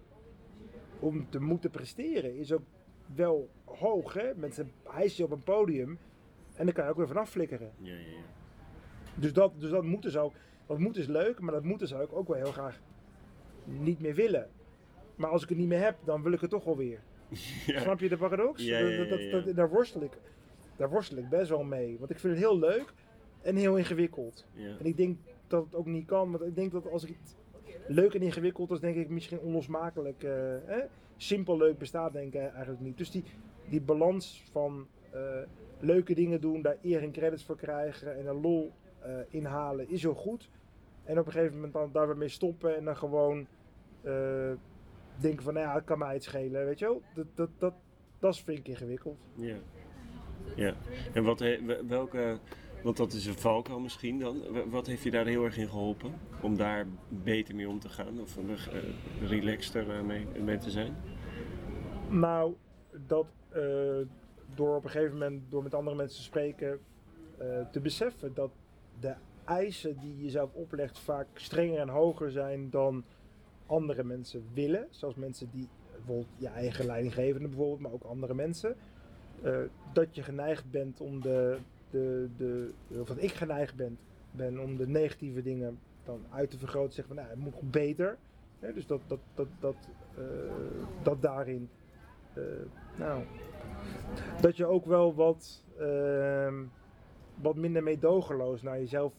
om 0.99 1.31
te 1.31 1.41
moeten 1.41 1.71
presteren 1.71 2.37
is 2.37 2.53
ook 2.53 2.63
wel 3.15 3.49
hoog. 3.65 4.13
Hè? 4.13 4.35
Mensen 4.35 4.73
hijsen 4.85 5.17
je 5.17 5.25
op 5.25 5.31
een 5.31 5.45
podium 5.45 5.99
en 6.55 6.65
dan 6.65 6.75
kan 6.75 6.85
je 6.85 6.91
ook 6.91 6.97
weer 6.97 7.07
vanaf 7.07 7.31
flikkeren. 7.31 7.71
Ja, 7.79 7.93
ja, 7.93 7.99
ja. 7.99 8.25
Dus 9.19 9.33
dat, 9.33 9.53
dus 9.59 9.71
dat 9.71 9.85
moeten 9.85 10.11
ze 10.11 10.19
ook. 10.19 10.33
Dat 10.67 10.79
moet 10.79 10.97
is 10.97 11.07
leuk, 11.07 11.41
maar 11.41 11.53
dat 11.53 11.65
moeten 11.65 11.89
zou 11.89 12.03
ik 12.03 12.13
ook 12.13 12.29
wel 12.29 12.37
heel 12.37 12.53
graag 12.53 12.81
niet 13.65 14.01
meer 14.01 14.15
willen. 14.15 14.49
Maar 15.17 15.31
als 15.31 15.43
ik 15.43 15.49
het 15.49 15.59
niet 15.59 15.69
meer 15.69 15.81
heb, 15.85 15.97
dan 16.05 16.23
wil 16.23 16.33
ik 16.33 16.41
het 16.41 16.51
toch 16.51 16.65
wel 16.65 16.77
weer. 16.77 17.01
Ja. 17.67 17.81
Snap 17.81 18.01
je 18.01 18.09
de 18.09 18.17
paradox? 18.17 18.63
Ja, 18.65 18.79
ja, 18.79 18.87
ja, 18.89 19.05
Dat- 19.05 19.45
dat- 19.45 19.57
daar, 19.57 19.69
worstel 19.71 20.01
ik, 20.03 20.13
daar 20.77 20.91
worstel 20.91 21.19
ik 21.19 21.29
best 21.29 21.49
wel 21.49 21.63
mee. 21.65 21.97
Want 21.99 22.11
ik 22.11 22.19
vind 22.19 22.33
het 22.35 22.43
heel 22.43 22.59
leuk 22.59 22.93
en 23.43 23.57
heel 23.57 23.77
ingewikkeld. 23.77 24.47
En 24.79 24.87
ik 24.87 24.97
denk 24.97 25.19
dat 25.47 25.65
het 25.65 25.75
ook 25.75 25.87
niet 25.87 26.07
kan. 26.07 26.31
Want 26.31 26.45
ik 26.45 26.55
denk 26.55 26.73
dat 26.73 26.91
als 26.91 27.05
ik 27.05 27.17
het 27.23 27.37
leuk 27.87 28.15
en 28.15 28.23
ingewikkeld 28.23 28.71
is, 28.71 28.81
denk 28.81 28.97
ik 28.97 29.09
misschien 29.09 29.39
onlosmakelijk. 29.39 30.23
eh? 30.23 30.77
Simpel 31.17 31.57
leuk 31.57 31.79
bestaat 31.79 32.13
denk 32.13 32.35
ik 32.35 32.41
eigenlijk 32.41 32.81
niet. 32.81 32.99
Dus 32.99 33.11
die, 33.11 33.25
die 33.69 33.81
balans 33.81 34.43
van 34.53 34.87
eh, 35.11 35.21
leuke 35.81 36.15
dingen 36.15 36.41
doen, 36.41 36.63
daar 36.63 36.77
eer 36.83 37.03
en 37.03 37.13
credits 37.13 37.45
voor 37.45 37.57
krijgen 37.57 38.17
en 38.17 38.27
een 38.27 38.41
lol 38.41 38.73
eh, 39.07 39.25
inhalen 39.29 39.89
is 39.89 40.03
heel 40.03 40.15
goed. 40.15 40.51
En 41.05 41.19
op 41.19 41.27
een 41.27 41.33
gegeven 41.33 41.55
moment 41.55 41.73
dan 41.73 41.93
daar 41.93 42.07
weer 42.07 42.17
mee 42.17 42.29
stoppen 42.29 42.77
en 42.77 42.85
dan 42.85 42.97
gewoon 42.97 43.47
eh, 44.03 44.51
denken 45.21 45.43
van, 45.43 45.55
nou 45.55 45.67
ja, 45.67 45.75
het 45.75 45.85
kan 45.85 45.99
mij 45.99 46.13
het 46.15 46.23
schelen, 46.23 46.65
weet 46.65 46.79
je 46.79 46.85
wel. 46.85 47.03
Dat, 47.15 47.27
dat, 47.35 47.51
dat, 47.59 47.75
dat 48.19 48.35
is 48.35 48.41
vind 48.43 48.59
ik 48.59 48.69
ingewikkeld. 48.69 49.19
Ja. 49.35 49.57
ja. 50.57 50.75
En 51.13 51.25
wat, 51.25 51.45
welke, 51.87 52.39
want 52.83 52.97
dat 52.97 53.13
is 53.13 53.27
een 53.27 53.35
valkuil 53.39 53.81
misschien 53.81 54.19
dan. 54.19 54.53
Wa- 54.53 54.67
Wat 54.69 54.87
heeft 54.87 55.03
je 55.03 55.11
daar 55.11 55.27
heel 55.27 55.45
erg 55.45 55.57
in 55.57 55.69
geholpen? 55.69 56.13
Om 56.43 56.57
daar 56.57 56.87
beter 57.09 57.55
mee 57.55 57.69
om 57.69 57.79
te 57.79 57.89
gaan? 57.89 58.21
Of 58.21 58.37
uh, 58.39 58.83
relaxter 59.29 60.05
mee, 60.05 60.27
mee 60.45 60.59
te 60.59 60.71
zijn? 60.71 60.97
Nou, 62.11 62.55
dat, 63.07 63.27
door 64.55 64.77
op 64.77 64.85
een 64.85 64.91
gegeven 64.91 65.13
moment, 65.13 65.43
door 65.51 65.63
met 65.63 65.75
andere 65.75 65.97
mensen 65.97 66.17
te 66.19 66.23
spreken, 66.25 66.79
te 67.73 67.81
beseffen 67.81 68.35
dat 68.35 68.51
de 69.01 69.15
eisen 69.45 69.99
die 69.99 70.17
je 70.17 70.23
jezelf 70.23 70.53
oplegt 70.53 70.99
vaak 70.99 71.27
strenger 71.35 71.81
en 71.81 71.89
hoger 71.89 72.31
zijn 72.31 72.71
dan 72.71 73.05
andere 73.67 74.05
mensen 74.05 74.45
willen. 74.55 74.87
Zoals 74.91 75.15
mensen 75.15 75.49
die, 75.51 75.69
bijvoorbeeld 75.93 76.29
je 76.37 76.49
eigen 76.49 76.87
leidinggevende 76.87 77.49
bijvoorbeeld, 77.49 77.81
maar 77.81 77.93
ook 77.93 78.03
andere 78.03 78.35
mensen. 78.35 78.77
Eh, 79.43 79.59
dat 79.93 80.15
je 80.15 80.23
geneigd 80.23 80.71
bent 80.71 81.01
om 81.01 81.21
de, 81.21 81.59
de, 81.91 82.29
de, 82.37 82.71
of 83.01 83.09
dat 83.09 83.23
ik 83.23 83.33
geneigd 83.33 83.77
ben, 83.77 83.99
ben 84.31 84.59
om 84.59 84.77
de 84.77 84.89
negatieve 84.89 85.43
dingen 85.43 85.79
dan 86.05 86.21
uit 86.31 86.51
te 86.51 86.59
vergroten. 86.59 86.93
Zeggen 86.93 87.15
van, 87.15 87.25
nou, 87.25 87.37
het 87.37 87.45
moet 87.45 87.71
beter. 87.71 88.19
Dus 88.75 88.87
dat, 88.87 89.01
dat, 89.07 89.19
dat, 89.35 89.49
dat, 89.61 89.77
eh, 90.17 90.25
dat 91.03 91.23
daarin, 91.23 91.69
eh, 92.35 92.43
nou, 92.99 93.23
dat 94.41 94.57
je 94.57 94.67
ook 94.67 94.87
wel 94.87 95.15
wat, 95.15 95.63
ehm, 95.79 96.63
wat 97.43 97.57
minder 97.57 97.83
meedogenloos 97.83 98.63
naar 98.63 98.79
jezelf 98.79 99.13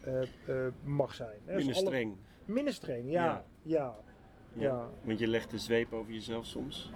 eh, 0.00 0.22
eh, 0.22 0.72
mag 0.84 1.14
zijn. 1.14 1.38
Hè. 1.44 1.54
Dus 1.54 1.64
Minder 1.64 1.74
alle- 1.76 1.86
streng. 1.86 2.16
Minder 2.44 2.72
streng, 2.74 3.10
ja. 3.10 3.24
Ja. 3.24 3.44
Ja, 3.62 3.94
ja, 4.52 4.62
ja, 4.68 4.88
Want 5.04 5.18
je 5.18 5.26
legt 5.26 5.50
de 5.50 5.58
zweep 5.58 5.92
over 5.92 6.12
jezelf 6.12 6.46
soms. 6.46 6.92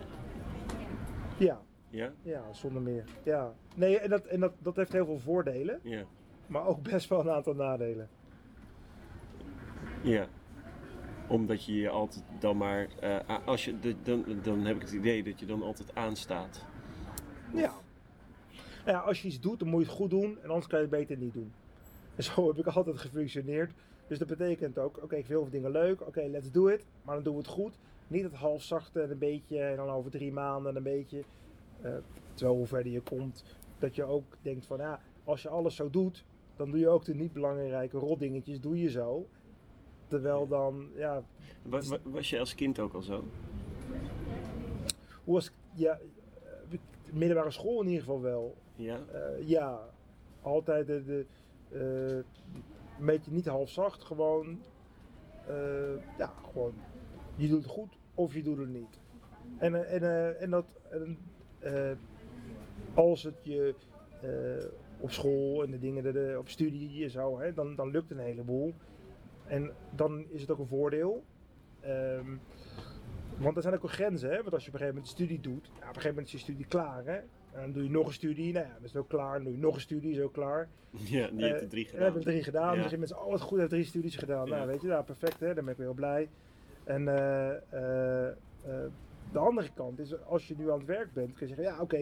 ja, 1.38 1.60
Ja? 1.88 2.12
ja, 2.22 2.52
zonder 2.52 2.82
meer. 2.82 3.04
Ja. 3.22 3.54
Nee, 3.74 3.98
en, 3.98 4.10
dat, 4.10 4.24
en 4.26 4.40
dat, 4.40 4.52
dat 4.58 4.76
heeft 4.76 4.92
heel 4.92 5.04
veel 5.04 5.18
voordelen, 5.18 5.80
Ja. 5.82 6.04
maar 6.46 6.66
ook 6.66 6.82
best 6.82 7.08
wel 7.08 7.20
een 7.20 7.30
aantal 7.30 7.54
nadelen. 7.54 8.08
Ja. 10.02 10.26
Omdat 11.28 11.64
je 11.64 11.74
je 11.74 11.88
altijd 11.88 12.24
dan 12.38 12.56
maar. 12.56 12.86
eh, 13.00 13.46
als 13.46 13.64
je, 13.64 13.78
de, 13.80 13.94
dan, 14.02 14.24
dan 14.42 14.64
heb 14.64 14.76
ik 14.76 14.82
het 14.82 14.92
idee 14.92 15.22
dat 15.22 15.40
je 15.40 15.46
dan 15.46 15.62
altijd 15.62 15.94
aanstaat. 15.94 16.64
Ja. 17.54 17.72
Nou 18.86 18.98
ja, 18.98 19.04
als 19.04 19.22
je 19.22 19.28
iets 19.28 19.40
doet, 19.40 19.58
dan 19.58 19.68
moet 19.68 19.80
je 19.80 19.86
het 19.86 19.96
goed 19.96 20.10
doen 20.10 20.38
en 20.42 20.48
anders 20.48 20.66
kan 20.66 20.78
je 20.80 20.86
het 20.86 20.94
beter 20.94 21.16
niet 21.16 21.32
doen. 21.34 21.52
En 22.14 22.22
zo 22.24 22.46
heb 22.48 22.58
ik 22.58 22.66
altijd 22.66 22.98
gefunctioneerd. 22.98 23.72
Dus 24.06 24.18
dat 24.18 24.28
betekent 24.28 24.78
ook, 24.78 24.96
oké, 24.96 25.04
ik 25.16 25.24
vind 25.24 25.28
heel 25.28 25.42
veel 25.42 25.50
dingen 25.50 25.70
leuk, 25.70 26.06
oké, 26.06 26.26
let's 26.30 26.50
do 26.50 26.66
it, 26.68 26.86
maar 27.02 27.14
dan 27.14 27.24
doen 27.24 27.32
we 27.32 27.38
het 27.38 27.48
goed. 27.48 27.78
Niet 28.08 28.22
het 28.22 28.34
half 28.34 28.62
zachte 28.62 29.00
en 29.02 29.10
een 29.10 29.18
beetje 29.18 29.58
en 29.60 29.76
dan 29.76 29.88
over 29.88 30.10
drie 30.10 30.32
maanden 30.32 30.76
een 30.76 30.82
beetje. 30.82 31.22
Eh, 31.80 31.92
terwijl 32.34 32.56
hoe 32.56 32.66
verder 32.66 32.92
je 32.92 33.00
komt, 33.00 33.44
dat 33.78 33.94
je 33.94 34.04
ook 34.04 34.24
denkt 34.42 34.66
van, 34.66 34.78
ja, 34.78 35.00
als 35.24 35.42
je 35.42 35.48
alles 35.48 35.76
zo 35.76 35.90
doet, 35.90 36.24
dan 36.56 36.70
doe 36.70 36.80
je 36.80 36.88
ook 36.88 37.04
de 37.04 37.14
niet 37.14 37.32
belangrijke 37.32 37.98
rotdingetjes, 37.98 38.60
doe 38.60 38.80
je 38.80 38.90
zo. 38.90 39.26
Terwijl 40.08 40.48
dan, 40.48 40.88
ja, 40.94 41.22
Wa- 41.62 41.82
wa- 41.82 41.98
was 42.02 42.30
je 42.30 42.38
als 42.38 42.54
kind 42.54 42.78
ook 42.78 42.92
al 42.94 43.02
zo? 43.02 43.24
hoe 45.24 45.34
was, 45.34 45.50
ja, 45.74 45.98
eh, 46.70 46.78
middelbare 47.12 47.50
school 47.50 47.80
in 47.80 47.86
ieder 47.86 48.00
geval 48.02 48.20
wel. 48.20 48.54
Ja? 48.76 49.00
Eh, 49.12 49.48
ja, 49.48 49.80
altijd 50.42 50.86
de, 50.86 51.04
de, 51.04 51.26
eh, 51.68 52.16
een 52.98 53.06
beetje 53.06 53.30
niet 53.30 53.46
halfzacht, 53.46 54.04
gewoon, 54.04 54.58
eh, 55.46 56.16
ja, 56.18 56.32
gewoon, 56.50 56.74
je 57.36 57.48
doet 57.48 57.62
het 57.62 57.72
goed 57.72 57.96
of 58.14 58.34
je 58.34 58.42
doet 58.42 58.58
het 58.58 58.68
niet. 58.68 59.00
En, 59.58 59.74
eh, 59.74 59.94
en, 59.94 60.02
eh, 60.02 60.42
en 60.42 60.50
dat, 60.50 60.66
eh, 61.58 61.90
als 62.94 63.22
het 63.22 63.38
je 63.42 63.74
eh, 64.20 64.64
op 65.00 65.10
school 65.10 65.62
en 65.64 65.70
de 65.70 65.78
dingen, 65.78 66.02
de, 66.02 66.36
op 66.38 66.48
studie 66.48 67.04
en 67.04 67.10
zo, 67.10 67.38
hè, 67.38 67.52
dan, 67.52 67.74
dan 67.74 67.90
lukt 67.90 68.10
een 68.10 68.18
heleboel. 68.18 68.74
En 69.46 69.72
dan 69.90 70.24
is 70.30 70.40
het 70.40 70.50
ook 70.50 70.58
een 70.58 70.66
voordeel. 70.66 71.24
Ehm, 71.80 72.36
want 73.38 73.56
er 73.56 73.62
zijn 73.62 73.74
ook 73.74 73.90
grenzen, 73.90 74.30
hè? 74.30 74.36
want 74.36 74.52
als 74.52 74.64
je 74.64 74.68
op 74.68 74.74
een 74.74 74.80
gegeven 74.80 74.94
moment 74.94 75.08
studie 75.08 75.40
doet, 75.40 75.66
ja, 75.66 75.70
op 75.72 75.80
een 75.80 75.86
gegeven 75.86 76.08
moment 76.08 76.26
is 76.26 76.32
je 76.32 76.38
studie 76.38 76.66
klaar. 76.66 77.04
Hè? 77.04 77.20
En 77.56 77.62
dan 77.62 77.72
doe 77.72 77.82
je 77.82 77.90
nog 77.90 78.06
een 78.06 78.12
studie, 78.12 78.52
nou 78.52 78.66
ja, 78.66 78.72
dat 78.72 78.84
is 78.84 78.96
ook 78.96 79.08
klaar. 79.08 79.34
Dan 79.34 79.44
doe 79.44 79.52
je 79.52 79.58
nog 79.58 79.74
een 79.74 79.80
studie, 79.80 80.10
is 80.10 80.20
ook 80.20 80.32
klaar. 80.32 80.68
Ja, 81.04 81.28
die 81.28 81.44
heeft 81.44 81.60
er 81.60 81.68
drie 81.68 81.84
gedaan. 81.84 82.02
hebben 82.02 82.22
drie 82.22 82.42
gedaan. 82.42 82.76
Ja. 82.76 82.82
Dus 82.82 82.90
je 82.90 82.98
mensen, 82.98 83.24
oh 83.24 83.30
wat 83.30 83.40
goed, 83.40 83.58
heeft 83.58 83.70
drie 83.70 83.84
studies 83.84 84.16
gedaan. 84.16 84.46
Ja. 84.46 84.54
Nou, 84.54 84.66
weet 84.66 84.80
je, 84.80 84.88
nou, 84.88 85.04
perfect, 85.04 85.40
hè? 85.40 85.54
dan 85.54 85.64
ben 85.64 85.72
ik 85.72 85.78
weer 85.78 85.86
heel 85.86 85.94
blij. 85.94 86.28
En 86.84 87.08
eh, 87.08 87.50
eh, 87.50 88.28
eh, 88.28 88.34
de 89.32 89.38
andere 89.38 89.68
kant 89.74 89.98
is, 89.98 90.24
als 90.24 90.48
je 90.48 90.54
nu 90.58 90.70
aan 90.70 90.78
het 90.78 90.86
werk 90.86 91.12
bent, 91.12 91.34
kun 91.34 91.48
je 91.48 91.54
zeggen, 91.54 91.74
ja 91.74 91.80
oké, 91.80 91.98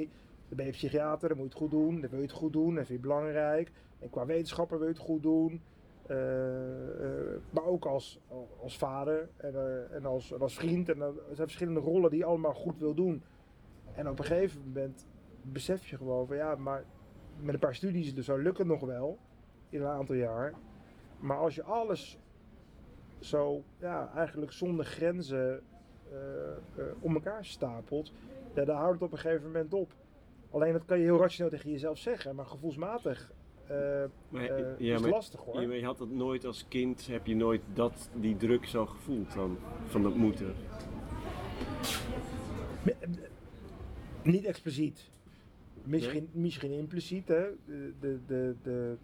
dan 0.48 0.56
ben 0.56 0.66
je 0.66 0.72
psychiater, 0.72 1.28
dan 1.28 1.36
moet 1.36 1.46
je 1.46 1.52
het 1.52 1.62
goed 1.62 1.70
doen, 1.70 2.00
dan 2.00 2.10
wil 2.10 2.18
je 2.18 2.26
het 2.26 2.34
goed 2.34 2.52
doen, 2.52 2.74
dat 2.74 2.86
vind 2.86 2.98
je 2.98 3.08
belangrijk. 3.08 3.70
En 3.98 4.10
qua 4.10 4.26
wetenschapper 4.26 4.78
wil 4.78 4.86
je 4.86 4.92
het 4.92 5.02
goed 5.02 5.22
doen. 5.22 5.60
Eh, 6.06 7.04
eh, 7.04 7.40
maar 7.50 7.64
ook 7.64 7.84
als, 7.84 8.20
als 8.62 8.78
vader 8.78 9.28
en, 9.36 9.54
eh, 9.54 9.96
en, 9.96 10.06
als, 10.06 10.40
als 10.40 10.54
vriend. 10.54 10.88
En, 10.88 11.02
eh, 11.02 11.06
er 11.06 11.14
zijn 11.34 11.48
verschillende 11.48 11.80
rollen 11.80 12.10
die 12.10 12.18
je 12.18 12.24
allemaal 12.24 12.54
goed 12.54 12.78
wil 12.78 12.94
doen. 12.94 13.22
En 13.94 14.08
op 14.08 14.18
een 14.18 14.24
gegeven 14.24 14.60
moment 14.66 15.06
besef 15.52 15.86
je 15.86 15.96
gewoon 15.96 16.26
van 16.26 16.36
ja, 16.36 16.54
maar 16.54 16.84
met 17.40 17.54
een 17.54 17.60
paar 17.60 17.74
studies 17.74 18.14
dus 18.14 18.24
zou 18.24 18.42
lukken 18.42 18.66
nog 18.66 18.80
wel 18.80 19.18
in 19.68 19.80
een 19.80 19.88
aantal 19.88 20.14
jaar. 20.14 20.54
Maar 21.18 21.38
als 21.38 21.54
je 21.54 21.62
alles 21.62 22.18
zo 23.18 23.62
ja, 23.78 24.12
eigenlijk 24.14 24.52
zonder 24.52 24.84
grenzen 24.84 25.62
eh, 26.10 26.48
eh, 26.76 26.84
om 27.00 27.14
elkaar 27.14 27.44
stapelt, 27.44 28.12
ja, 28.54 28.64
dan 28.64 28.76
houdt 28.76 28.92
het 28.92 29.02
op 29.02 29.12
een 29.12 29.18
gegeven 29.18 29.46
moment 29.46 29.74
op. 29.74 29.92
Alleen 30.50 30.72
dat 30.72 30.84
kan 30.84 30.98
je 30.98 31.04
heel 31.04 31.18
rationeel 31.18 31.50
tegen 31.50 31.70
jezelf 31.70 31.98
zeggen, 31.98 32.34
maar 32.34 32.46
gevoelsmatig 32.46 33.32
eh, 33.66 34.04
Maar, 34.28 34.42
ja, 34.42 34.76
is 34.78 34.92
het 34.92 35.00
maar, 35.00 35.10
lastig 35.10 35.40
hoor. 35.40 35.60
je, 35.60 35.66
maar 35.66 35.76
je 35.76 35.84
had 35.84 35.98
dat 35.98 36.10
nooit 36.10 36.44
als 36.44 36.68
kind, 36.68 37.06
heb 37.06 37.26
je 37.26 37.36
nooit 37.36 37.62
dat, 37.74 38.10
die 38.14 38.36
druk 38.36 38.66
zo 38.66 38.86
gevoeld 38.86 39.34
dan? 39.34 39.58
Van 39.86 40.02
dat 40.02 40.14
moeten? 40.14 40.54
Niet 44.22 44.44
expliciet. 44.44 45.10
Misschien, 45.84 46.28
misschien 46.32 46.70
impliciet. 46.70 47.28
Hè? 47.28 47.44
De, 48.00 48.18
de, 48.26 48.54
de, 48.62 48.96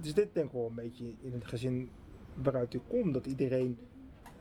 dus 0.00 0.14
dit 0.14 0.34
denk 0.34 0.46
ik 0.46 0.52
wel 0.52 0.66
een 0.66 0.74
beetje 0.74 1.04
in 1.20 1.32
het 1.32 1.46
gezin 1.46 1.90
waaruit 2.34 2.74
ik 2.74 2.80
kom. 2.88 3.12
Dat 3.12 3.26
iedereen 3.26 3.78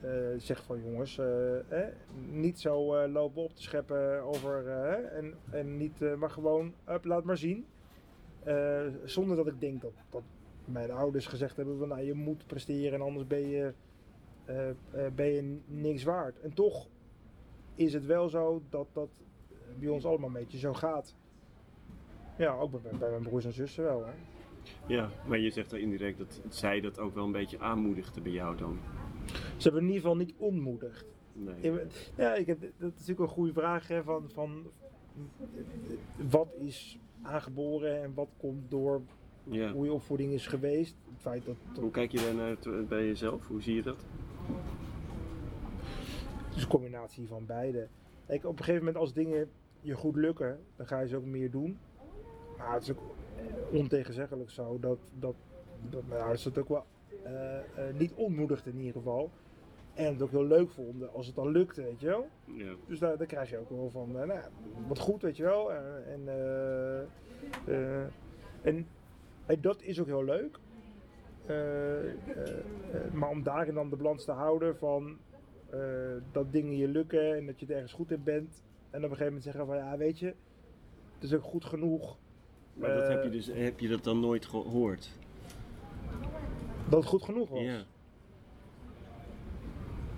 eh, 0.02 0.12
zegt 0.38 0.64
van 0.64 0.84
jongens, 0.84 1.18
eh, 1.18 1.86
niet 2.30 2.60
zo 2.60 2.96
eh, 2.96 3.12
lopen 3.12 3.44
op 3.44 3.56
te 3.56 3.62
scheppen 3.62 4.22
over... 4.22 4.68
en, 4.68 5.34
en 5.50 5.78
niet, 5.78 6.00
maar 6.18 6.30
gewoon, 6.30 6.74
up, 6.90 7.06
laat 7.06 7.24
maar 7.24 7.38
zien. 7.38 7.66
Zonder 9.04 9.36
dat 9.36 9.48
ik 9.48 9.60
denk 9.60 9.82
dat, 9.82 9.94
dat 10.10 10.24
mijn 10.66 10.92
ouders 10.92 11.28
gezegd 11.28 11.58
hebben 11.58 11.78
van 11.78 11.88
nou, 11.88 12.02
je 12.02 12.14
moet 12.14 12.48
presteren 12.48 12.94
en 12.94 13.02
anders 13.02 13.28
ben 13.28 13.48
je, 13.48 13.74
ben 15.16 15.26
je 15.26 15.60
niks 15.66 16.04
waard. 16.04 16.40
En 16.40 16.54
toch 16.54 16.90
is 17.76 17.94
het 17.94 18.06
wel 18.06 18.30
zo 18.30 18.62
dat 18.70 18.88
dat 18.94 19.10
bij 19.80 19.90
ons 19.90 20.06
allemaal 20.06 20.28
een 20.28 20.34
beetje 20.34 20.58
zo 20.58 20.74
gaat. 20.74 21.16
Ja, 22.38 22.54
ook 22.54 22.82
bij, 22.82 22.92
bij 23.00 23.10
mijn 23.10 23.22
broers 23.24 23.46
en 23.46 23.54
zussen 23.54 23.84
wel. 23.84 24.06
Hè. 24.06 24.12
Ja, 24.88 25.10
maar 25.28 25.38
je 25.38 25.50
zegt 25.50 25.72
er 25.72 25.80
indirect 25.80 26.18
dat 26.18 26.42
zij 26.50 26.82
dat 26.82 27.00
ook 27.00 27.14
wel 27.16 27.26
een 27.26 27.32
beetje 27.32 27.60
aanmoedigde 27.60 28.22
bij 28.22 28.32
jou 28.32 28.58
dan. 28.58 28.80
Ze 29.58 29.64
hebben 29.64 29.82
in 29.82 29.88
ieder 29.88 30.02
geval 30.02 30.18
niet 30.18 30.34
ontmoedigd. 30.38 31.06
Nee. 31.34 31.56
Ik- 31.62 32.12
Ja, 32.16 32.34
ik 32.36 32.46
heb, 32.48 32.62
dat 32.62 32.70
is 32.94 33.00
natuurlijk 33.00 33.20
een 33.20 33.28
goede 33.36 33.54
vraag. 33.54 33.88
Hè, 33.88 34.04
van, 34.04 34.30
van, 34.34 34.64
wat 36.30 36.48
is 36.60 37.00
aangeboren 37.22 38.04
en 38.04 38.14
wat 38.14 38.30
komt 38.38 38.72
door 38.72 39.02
Ja. 39.44 39.72
hoe 39.72 39.86
je 39.86 39.94
opvoeding 39.94 40.32
is 40.32 40.48
geweest. 40.48 40.96
Het 41.12 41.22
feit 41.22 41.46
dat, 41.46 41.56
Hoe 41.80 41.92
kijk 41.92 42.12
je 42.12 42.18
daar 42.18 42.36
naar 42.36 42.86
bij 42.88 43.06
jezelf? 43.06 43.48
Hoe 43.48 43.62
zie 43.62 43.76
je 43.76 43.82
dat? 43.84 44.06
het 46.48 46.56
is 46.56 46.62
een 46.64 46.70
combinatie 46.70 47.28
van 47.28 47.46
beide. 47.46 47.88
Kijk, 48.28 48.46
op 48.46 48.52
een 48.52 48.58
gegeven 48.64 48.80
moment 48.86 48.98
als 48.98 49.14
dingen 49.14 49.50
je 49.82 49.94
goed 49.94 50.16
lukken, 50.16 50.60
dan 50.76 50.88
ga 50.88 51.00
je 51.00 51.08
ze 51.08 51.16
ook 51.18 51.26
meer 51.26 51.52
doen. 51.52 51.78
Maar 52.58 52.74
het 52.74 52.84
is 52.84 52.92
ook 52.92 53.16
ontegenzeggelijk 53.72 54.50
zo 54.50 54.80
dat, 54.80 55.00
dat, 55.20 55.36
dat 55.90 56.08
mijn 56.08 56.22
ouders 56.22 56.44
het 56.44 56.58
ook 56.58 56.70
wel 56.70 56.86
eh, 57.24 57.58
eh, 57.58 57.96
niet 57.96 58.14
ontmoedigd 58.14 58.66
in 58.66 58.78
ieder 58.78 58.94
geval. 58.94 59.32
En 59.94 60.14
het 60.14 60.22
ook 60.22 60.32
heel 60.32 60.46
leuk 60.46 60.70
vonden 60.70 61.14
als 61.14 61.26
het 61.26 61.36
dan 61.36 61.52
lukte, 61.52 61.84
weet 61.84 62.00
je 62.00 62.08
wel. 62.08 62.28
Ja. 62.46 62.74
Dus 62.88 63.00
daar, 63.00 63.18
daar 63.18 63.28
krijg 63.28 63.50
je 63.50 63.58
ook 63.58 63.70
wel 63.70 63.90
van, 63.90 64.20
eh, 64.20 64.28
nou, 64.28 64.40
wat 64.88 65.00
goed, 65.00 65.22
weet 65.22 65.38
je 65.38 65.44
wel. 65.44 65.74
En, 65.74 66.28
en, 68.62 68.88
en 69.46 69.62
dat 69.62 69.82
is 69.82 70.00
ook 70.00 70.06
heel 70.06 70.24
leuk. 70.24 70.60
Maar 73.14 73.30
om 73.30 73.44
daarin 73.44 73.74
dan 73.74 73.90
de 73.90 73.96
balans 73.96 74.26
te 74.26 74.32
houden 74.32 74.78
van 74.78 75.18
dat 76.32 76.52
dingen 76.52 76.78
je 76.78 76.88
lukken 76.88 77.36
en 77.36 77.46
dat 77.46 77.60
je 77.60 77.66
er 77.66 77.74
ergens 77.74 77.94
goed 77.94 78.12
in 78.12 78.24
bent. 78.24 78.64
En 78.90 78.98
op 78.98 79.10
een 79.10 79.18
gegeven 79.18 79.26
moment 79.26 79.44
zeggen 79.44 79.66
van, 79.66 79.76
ja, 79.76 79.98
weet 79.98 80.20
je, 80.20 80.34
het 81.14 81.24
is 81.24 81.34
ook 81.34 81.44
goed 81.44 81.66
genoeg 81.66 82.18
Maar 82.78 82.94
dat 82.94 83.08
heb 83.08 83.24
je, 83.24 83.30
Eh, 83.30 83.32
dus, 83.32 83.48
heb 83.48 83.80
je 83.80 83.88
dat 83.88 84.04
dan 84.04 84.20
nooit 84.20 84.46
gehoord? 84.46 85.10
dat 86.90 87.00
het 87.00 87.10
goed 87.10 87.24
genoeg 87.24 87.50
was. 87.50 87.62
Ja. 87.62 87.84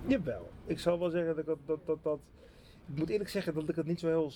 Jawel. 0.06 0.48
Ik 0.66 0.78
zal 0.78 0.98
wel 0.98 1.10
zeggen 1.10 1.28
dat 1.28 1.38
ik 1.38 1.46
dat, 1.46 1.58
dat, 1.66 1.86
dat, 1.86 2.02
dat... 2.02 2.18
Ik 2.92 2.98
moet 2.98 3.08
eerlijk 3.08 3.30
zeggen 3.30 3.54
dat 3.54 3.68
ik 3.68 3.76
het 3.76 3.86
niet 3.86 4.00
zo 4.00 4.06
heel 4.06 4.30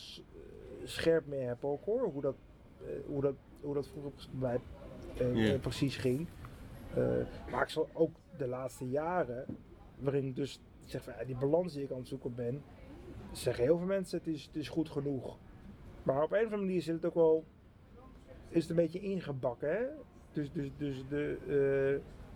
scherp 0.84 1.26
meer 1.26 1.46
heb 1.46 1.64
ook 1.64 1.84
hoor. 1.84 2.02
Hoe 2.02 2.22
dat, 2.22 2.34
eh, 2.80 2.86
hoe 3.06 3.20
dat, 3.20 3.34
hoe 3.60 3.74
dat 3.74 3.86
vroeger 3.86 4.12
bij 4.32 4.58
mij 5.16 5.52
eh, 5.54 5.60
precies 5.60 5.96
ging. 5.96 6.26
Maar 7.50 7.62
ik 7.62 7.68
zal 7.68 7.88
ook 7.92 8.16
de 8.36 8.46
laatste 8.46 8.88
jaren, 8.88 9.46
waarin 9.98 10.26
ik 10.26 10.36
dus 10.36 10.60
zeg 10.84 11.02
van 11.02 11.12
ja, 11.18 11.24
die 11.24 11.36
balans 11.36 11.72
die 11.72 11.82
ik 11.82 11.90
aan 11.90 11.98
het 11.98 12.08
zoeken 12.08 12.34
ben, 12.34 12.62
zeggen 13.32 13.64
heel 13.64 13.78
veel 13.78 13.86
mensen 13.86 14.18
het 14.18 14.26
is, 14.26 14.44
het 14.44 14.56
is 14.56 14.68
goed 14.68 14.88
genoeg. 14.88 15.36
Maar 16.02 16.22
op 16.22 16.32
een 16.32 16.38
of 16.38 16.44
andere 16.44 16.62
manier 16.62 16.82
zit 16.82 16.94
het 16.94 17.04
ook 17.04 17.14
wel, 17.14 17.44
is 18.54 18.60
het 18.60 18.70
een 18.70 18.76
beetje 18.76 19.00
ingebakken, 19.00 19.70
hè? 19.70 19.82
Dus, 20.32 20.52
dus, 20.52 20.70
dus 20.78 21.04
de, 21.08 21.36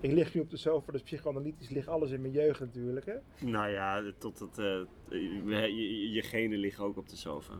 eh, 0.00 0.10
ik 0.10 0.12
lig 0.12 0.34
nu 0.34 0.40
op 0.40 0.50
de 0.50 0.56
sofa, 0.56 0.92
dus 0.92 1.02
psychoanalytisch 1.02 1.68
ligt 1.68 1.88
alles 1.88 2.10
in 2.10 2.20
mijn 2.20 2.32
jeugd 2.32 2.60
natuurlijk, 2.60 3.06
hè? 3.06 3.14
Nou 3.46 3.70
ja, 3.70 4.12
tot 4.18 4.38
het, 4.38 4.58
eh, 4.58 4.80
je, 5.08 5.74
je, 5.74 6.10
je 6.10 6.22
genen 6.22 6.58
liggen 6.58 6.84
ook 6.84 6.96
op 6.96 7.08
de 7.08 7.16
sofa. 7.16 7.54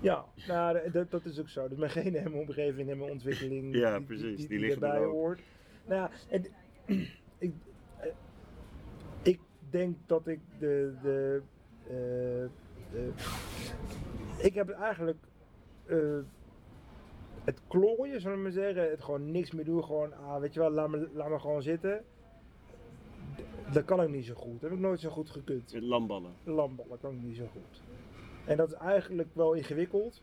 Ja, 0.00 0.24
nou, 0.46 0.90
dat, 0.90 1.10
dat 1.10 1.24
is 1.24 1.40
ook 1.40 1.48
zo. 1.48 1.68
Dus 1.68 1.78
mijn 1.78 1.90
genen 1.90 2.24
en 2.24 2.30
mijn 2.30 2.46
omgeving 2.48 2.90
en 2.90 2.98
mijn 2.98 3.10
ontwikkeling, 3.10 3.74
Ja, 3.74 3.96
die, 3.96 4.06
precies, 4.06 4.36
die 4.36 4.48
die, 4.48 4.58
liggen 4.58 4.82
er 4.82 4.92
erbij 4.92 5.08
hoort. 5.08 5.40
Nou 5.86 6.10
en, 6.28 6.46
ik, 7.38 7.52
eh, 7.98 8.08
ik 9.22 9.40
denk 9.70 9.96
dat 10.06 10.26
ik 10.26 10.40
de, 10.58 10.94
de, 11.02 11.42
de 11.86 12.50
ik 14.38 14.54
heb 14.54 14.70
eigenlijk 14.70 15.18
het 17.44 17.60
klooien, 17.68 18.20
zullen 18.20 18.36
we 18.36 18.42
maar 18.42 18.52
zeggen, 18.52 18.90
het 18.90 19.02
gewoon 19.02 19.30
niks 19.30 19.50
meer 19.50 19.64
doen, 19.64 19.84
gewoon, 19.84 20.12
ah, 20.12 20.40
weet 20.40 20.54
je 20.54 20.60
wel, 20.60 20.70
laat 20.70 20.88
me, 20.88 21.08
laat 21.12 21.28
me 21.28 21.38
gewoon 21.38 21.62
zitten. 21.62 22.04
Dat 23.72 23.84
kan 23.84 24.02
ik 24.02 24.08
niet 24.08 24.24
zo 24.24 24.34
goed. 24.34 24.52
Dat 24.52 24.70
heb 24.70 24.72
ik 24.72 24.78
nooit 24.78 25.00
zo 25.00 25.10
goed 25.10 25.30
gekund. 25.30 25.74
Lamballen. 25.80 26.32
Landballen 26.44 27.00
kan 27.00 27.14
ik 27.14 27.22
niet 27.22 27.36
zo 27.36 27.46
goed. 27.52 27.82
En 28.44 28.56
dat 28.56 28.68
is 28.68 28.74
eigenlijk 28.74 29.28
wel 29.32 29.52
ingewikkeld. 29.52 30.22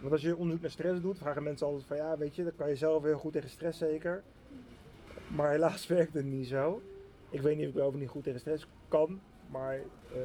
Want 0.00 0.12
als 0.12 0.22
je 0.22 0.36
onderzoek 0.36 0.62
naar 0.62 0.70
stress 0.70 1.00
doet, 1.00 1.18
vragen 1.18 1.42
mensen 1.42 1.66
altijd 1.66 1.84
van 1.86 1.96
ja, 1.96 2.18
weet 2.18 2.36
je, 2.36 2.42
dan 2.42 2.56
kan 2.56 2.68
je 2.68 2.76
zelf 2.76 3.02
heel 3.02 3.18
goed 3.18 3.32
tegen 3.32 3.50
stress 3.50 3.78
zeker. 3.78 4.22
Maar 5.36 5.50
helaas 5.50 5.86
werkt 5.96 6.14
het 6.14 6.24
niet 6.24 6.46
zo. 6.46 6.82
Ik 7.30 7.40
weet 7.40 7.56
niet 7.56 7.64
of 7.64 7.70
ik 7.70 7.78
wel 7.78 7.88
of 7.88 7.94
niet 7.94 8.08
goed 8.08 8.24
tegen 8.24 8.40
stress 8.40 8.66
kan, 8.88 9.20
maar 9.50 9.74
eh, 10.12 10.20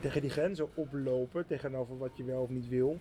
tegen 0.00 0.20
die 0.20 0.30
grenzen 0.30 0.68
oplopen, 0.74 1.46
tegenover 1.46 1.98
wat 1.98 2.16
je 2.16 2.24
wel 2.24 2.42
of 2.42 2.48
niet 2.48 2.68
wil. 2.68 2.98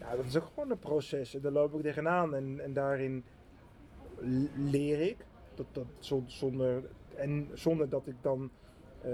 Ja, 0.00 0.16
dat 0.16 0.24
is 0.24 0.36
ook 0.36 0.46
gewoon 0.54 0.70
een 0.70 0.78
proces. 0.78 1.34
En 1.34 1.40
daar 1.40 1.52
loop 1.52 1.74
ik 1.74 1.82
tegenaan 1.82 2.34
en, 2.34 2.60
en 2.60 2.72
daarin 2.72 3.24
leer 4.56 5.00
ik. 5.00 5.16
Dat, 5.54 5.66
dat, 5.72 5.86
zon- 5.98 6.24
zonder, 6.30 6.82
en 7.16 7.48
zonder 7.54 7.88
dat 7.88 8.06
ik 8.06 8.14
dan 8.20 8.50
eh, 9.00 9.10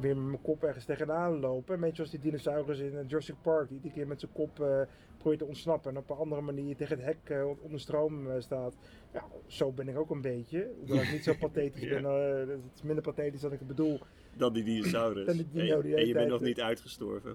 weer 0.00 0.16
met 0.16 0.24
mijn 0.26 0.40
kop 0.42 0.62
ergens 0.62 0.84
tegenaan 0.84 1.40
loop. 1.40 1.68
Een 1.68 1.80
beetje 1.80 1.94
zoals 1.96 2.10
die 2.10 2.20
dinosaurus 2.20 2.78
in 2.78 2.96
eh, 2.98 3.04
Jurassic 3.08 3.34
Park, 3.42 3.66
die 3.68 3.76
iedere 3.76 3.94
keer 3.94 4.06
met 4.06 4.20
zijn 4.20 4.32
kop 4.32 4.60
eh, 4.60 4.80
probeert 5.18 5.38
te 5.38 5.46
ontsnappen. 5.46 5.90
En 5.90 5.96
op 5.96 6.10
een 6.10 6.16
andere 6.16 6.40
manier 6.40 6.76
tegen 6.76 6.96
het 6.96 7.06
hek 7.06 7.18
eh, 7.38 7.46
onder 7.62 7.80
stroom 7.80 8.30
eh, 8.30 8.40
staat. 8.40 8.76
Ja, 9.12 9.24
zo 9.46 9.72
ben 9.72 9.88
ik 9.88 9.98
ook 9.98 10.10
een 10.10 10.20
beetje. 10.20 10.70
Hoewel 10.78 11.02
ik 11.02 11.12
niet 11.12 11.24
zo 11.24 11.34
pathetisch 11.46 11.82
Ja. 11.82 12.00
ben. 12.00 12.10
het 12.48 12.60
is 12.74 12.82
minder 12.82 13.04
pathetisch 13.04 13.40
dan 13.40 13.52
ik 13.52 13.58
het 13.58 13.68
bedoel. 13.68 13.98
Dan 14.36 14.52
die 14.52 14.64
dinosaurus. 14.64 15.26
Dan 15.26 15.36
die 15.36 15.48
dino 15.52 15.74
en, 15.76 15.82
die 15.82 15.90
en 15.92 15.96
hele 15.98 16.06
je 16.06 16.14
bent 16.14 16.28
nog 16.28 16.40
niet 16.40 16.60
uitgestorven. 16.60 17.34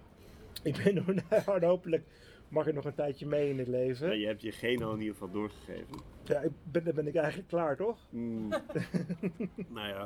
Ik 0.64 0.82
ben 0.84 0.94
nog, 0.96 1.06
nou, 1.46 1.66
hopelijk 1.74 2.04
mag 2.54 2.68
ik 2.68 2.74
nog 2.74 2.86
een 2.86 2.94
tijdje 2.94 3.26
mee 3.26 3.50
in 3.50 3.58
het 3.60 3.68
leven. 3.68 4.08
Ja, 4.08 4.14
je 4.14 4.26
hebt 4.26 4.42
je 4.42 4.52
genen 4.52 4.88
al 4.88 4.94
in 4.94 5.00
ieder 5.00 5.14
geval 5.14 5.32
doorgegeven. 5.32 5.96
Ja, 6.24 6.40
ik 6.40 6.52
ben, 6.64 6.84
dan 6.84 6.94
ben 6.96 7.08
ik 7.08 7.16
eigenlijk 7.16 7.48
klaar, 7.48 7.76
toch? 7.76 7.98
Mm. 8.10 8.50
nou 9.76 9.88
ja, 9.88 10.06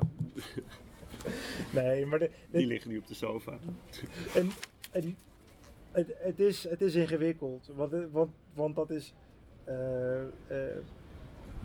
Nee, 1.74 2.06
maar 2.06 2.20
de, 2.20 2.30
de- 2.52 2.58
die 2.58 2.68
liggen 2.68 2.92
nu 2.92 2.98
op 2.98 3.08
de 3.08 3.14
sofa. 3.14 3.58
En, 4.36 4.50
en 4.92 5.18
het, 5.92 6.14
het, 6.18 6.40
is, 6.40 6.64
het 6.70 6.82
is 6.82 6.96
ingewikkeld, 6.96 7.70
want, 7.76 7.94
want, 8.12 8.32
want 8.54 8.76
dat 8.76 8.90
is. 8.90 9.14
eh, 9.64 10.22
eh, 10.22 10.28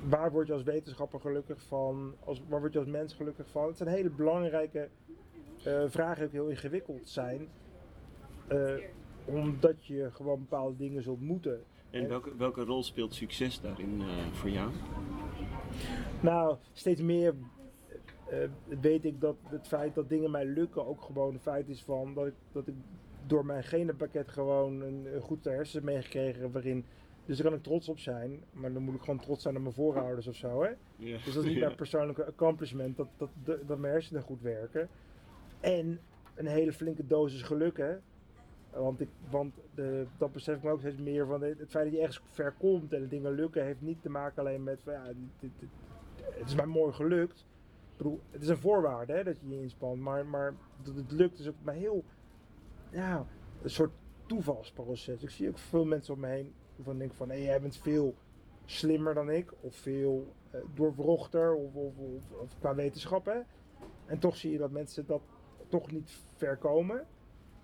waar 0.08 0.30
word 0.32 0.46
je 0.46 0.52
als 0.52 0.62
wetenschapper 0.62 1.20
gelukkig 1.20 1.62
van? 1.62 2.14
Als, 2.24 2.42
waar 2.48 2.60
word 2.60 2.72
je 2.72 2.78
als 2.78 2.88
mens 2.88 3.14
gelukkig 3.14 3.46
van? 3.50 3.66
Het 3.66 3.76
zijn 3.76 3.88
hele 3.88 4.10
belangrijke 4.10 4.88
eh, 5.64 5.84
vragen 5.86 6.30
die 6.30 6.40
ook 6.40 6.46
heel 6.46 6.54
ingewikkeld 6.54 7.08
zijn. 7.08 7.48
Omdat 9.24 9.86
je 9.86 10.08
gewoon 10.12 10.38
bepaalde 10.38 10.76
dingen 10.76 11.02
zult 11.02 11.20
moeten. 11.20 11.62
En 11.90 12.08
welke, 12.08 12.36
welke 12.36 12.64
rol 12.64 12.82
speelt 12.82 13.14
succes 13.14 13.60
daarin 13.60 14.00
eh, 14.00 14.32
voor 14.32 14.50
jou? 14.50 14.70
Nou, 16.20 16.56
steeds 16.72 17.00
meer 17.00 17.34
eh, 18.32 18.48
weet 18.80 19.04
ik 19.04 19.20
dat 19.20 19.36
het 19.42 19.66
feit 19.66 19.94
dat 19.94 20.08
dingen 20.08 20.30
mij 20.30 20.46
lukken 20.46 20.86
ook 20.86 21.02
gewoon 21.02 21.34
een 21.34 21.40
feit 21.40 21.68
is 21.68 21.82
van 21.82 22.14
dat 22.14 22.26
ik, 22.26 22.34
dat 22.52 22.66
ik 22.66 22.74
door 23.26 23.46
mijn 23.46 23.64
genenpakket 23.64 24.28
gewoon 24.28 24.80
een, 24.80 25.14
een 25.14 25.20
goed 25.20 25.44
hersen 25.44 25.84
meegekregen 25.84 26.52
waarin. 26.52 26.84
Dus 27.26 27.36
daar 27.36 27.46
kan 27.46 27.56
ik 27.56 27.62
trots 27.62 27.88
op 27.88 27.98
zijn, 27.98 28.44
maar 28.52 28.72
dan 28.72 28.82
moet 28.82 28.94
ik 28.94 29.00
gewoon 29.00 29.20
trots 29.20 29.42
zijn 29.42 29.56
op 29.56 29.62
mijn 29.62 29.74
voorouders 29.74 30.26
of 30.26 30.34
zo. 30.34 30.62
Hè? 30.62 30.68
Ja. 30.96 31.16
Dus 31.24 31.34
dat 31.34 31.44
is 31.44 31.50
niet 31.50 31.60
mijn 31.66 31.74
persoonlijke 31.74 32.24
accomplishment, 32.24 32.96
dat, 32.96 33.08
dat, 33.16 33.30
dat, 33.44 33.68
dat 33.68 33.78
mijn 33.78 33.92
hersenen 33.92 34.22
goed 34.22 34.40
werken. 34.40 34.88
En 35.60 36.00
een 36.34 36.46
hele 36.46 36.72
flinke 36.72 37.06
dosis 37.06 37.42
geluk, 37.42 37.76
hè. 37.76 37.94
Want, 38.72 39.00
ik, 39.00 39.08
want 39.30 39.54
de, 39.74 40.06
dat 40.18 40.32
besef 40.32 40.56
ik 40.56 40.62
me 40.62 40.70
ook 40.70 40.80
steeds 40.80 40.96
meer 40.96 41.26
van 41.26 41.42
het 41.42 41.70
feit 41.70 41.84
dat 41.84 41.92
je 41.92 42.00
ergens 42.00 42.22
ver 42.30 42.54
komt 42.58 42.92
en 42.92 43.08
dingen 43.08 43.32
lukken, 43.32 43.64
heeft 43.64 43.80
niet 43.80 44.02
te 44.02 44.10
maken 44.10 44.42
alleen 44.42 44.62
met 44.62 44.78
ja, 44.84 45.12
het 46.16 46.46
is 46.46 46.54
mij 46.54 46.66
mooi 46.66 46.92
gelukt. 46.92 47.46
Ik 47.90 47.96
bedoel, 47.96 48.20
het 48.30 48.42
is 48.42 48.48
een 48.48 48.56
voorwaarde 48.56 49.12
hè, 49.12 49.24
dat 49.24 49.36
je 49.40 49.48
je 49.48 49.60
inspant, 49.60 50.00
maar, 50.00 50.26
maar 50.26 50.54
dat 50.82 50.94
het 50.94 51.12
lukt 51.12 51.38
is 51.38 51.48
ook 51.48 51.54
maar 51.62 51.74
heel, 51.74 52.04
ja, 52.90 53.26
een 53.62 53.70
soort 53.70 53.92
toevalsproces. 54.26 55.22
Ik 55.22 55.30
zie 55.30 55.48
ook 55.48 55.58
veel 55.58 55.84
mensen 55.84 56.14
om 56.14 56.20
me 56.20 56.28
heen 56.28 56.52
van 56.82 56.98
denk 56.98 57.12
van, 57.12 57.30
hé, 57.30 57.36
jij 57.36 57.60
bent 57.60 57.76
veel 57.76 58.14
slimmer 58.64 59.14
dan 59.14 59.30
ik, 59.30 59.52
of 59.60 59.74
veel 59.74 60.32
eh, 60.50 60.60
doorwrochter, 60.74 61.54
of, 61.54 61.74
of, 61.74 61.98
of, 61.98 62.30
of 62.40 62.58
qua 62.58 62.74
wetenschap. 62.74 63.24
Hè? 63.24 63.40
En 64.06 64.18
toch 64.18 64.36
zie 64.36 64.52
je 64.52 64.58
dat 64.58 64.70
mensen 64.70 65.06
dat 65.06 65.22
toch 65.68 65.90
niet 65.90 66.10
ver 66.36 66.56
komen. 66.56 67.06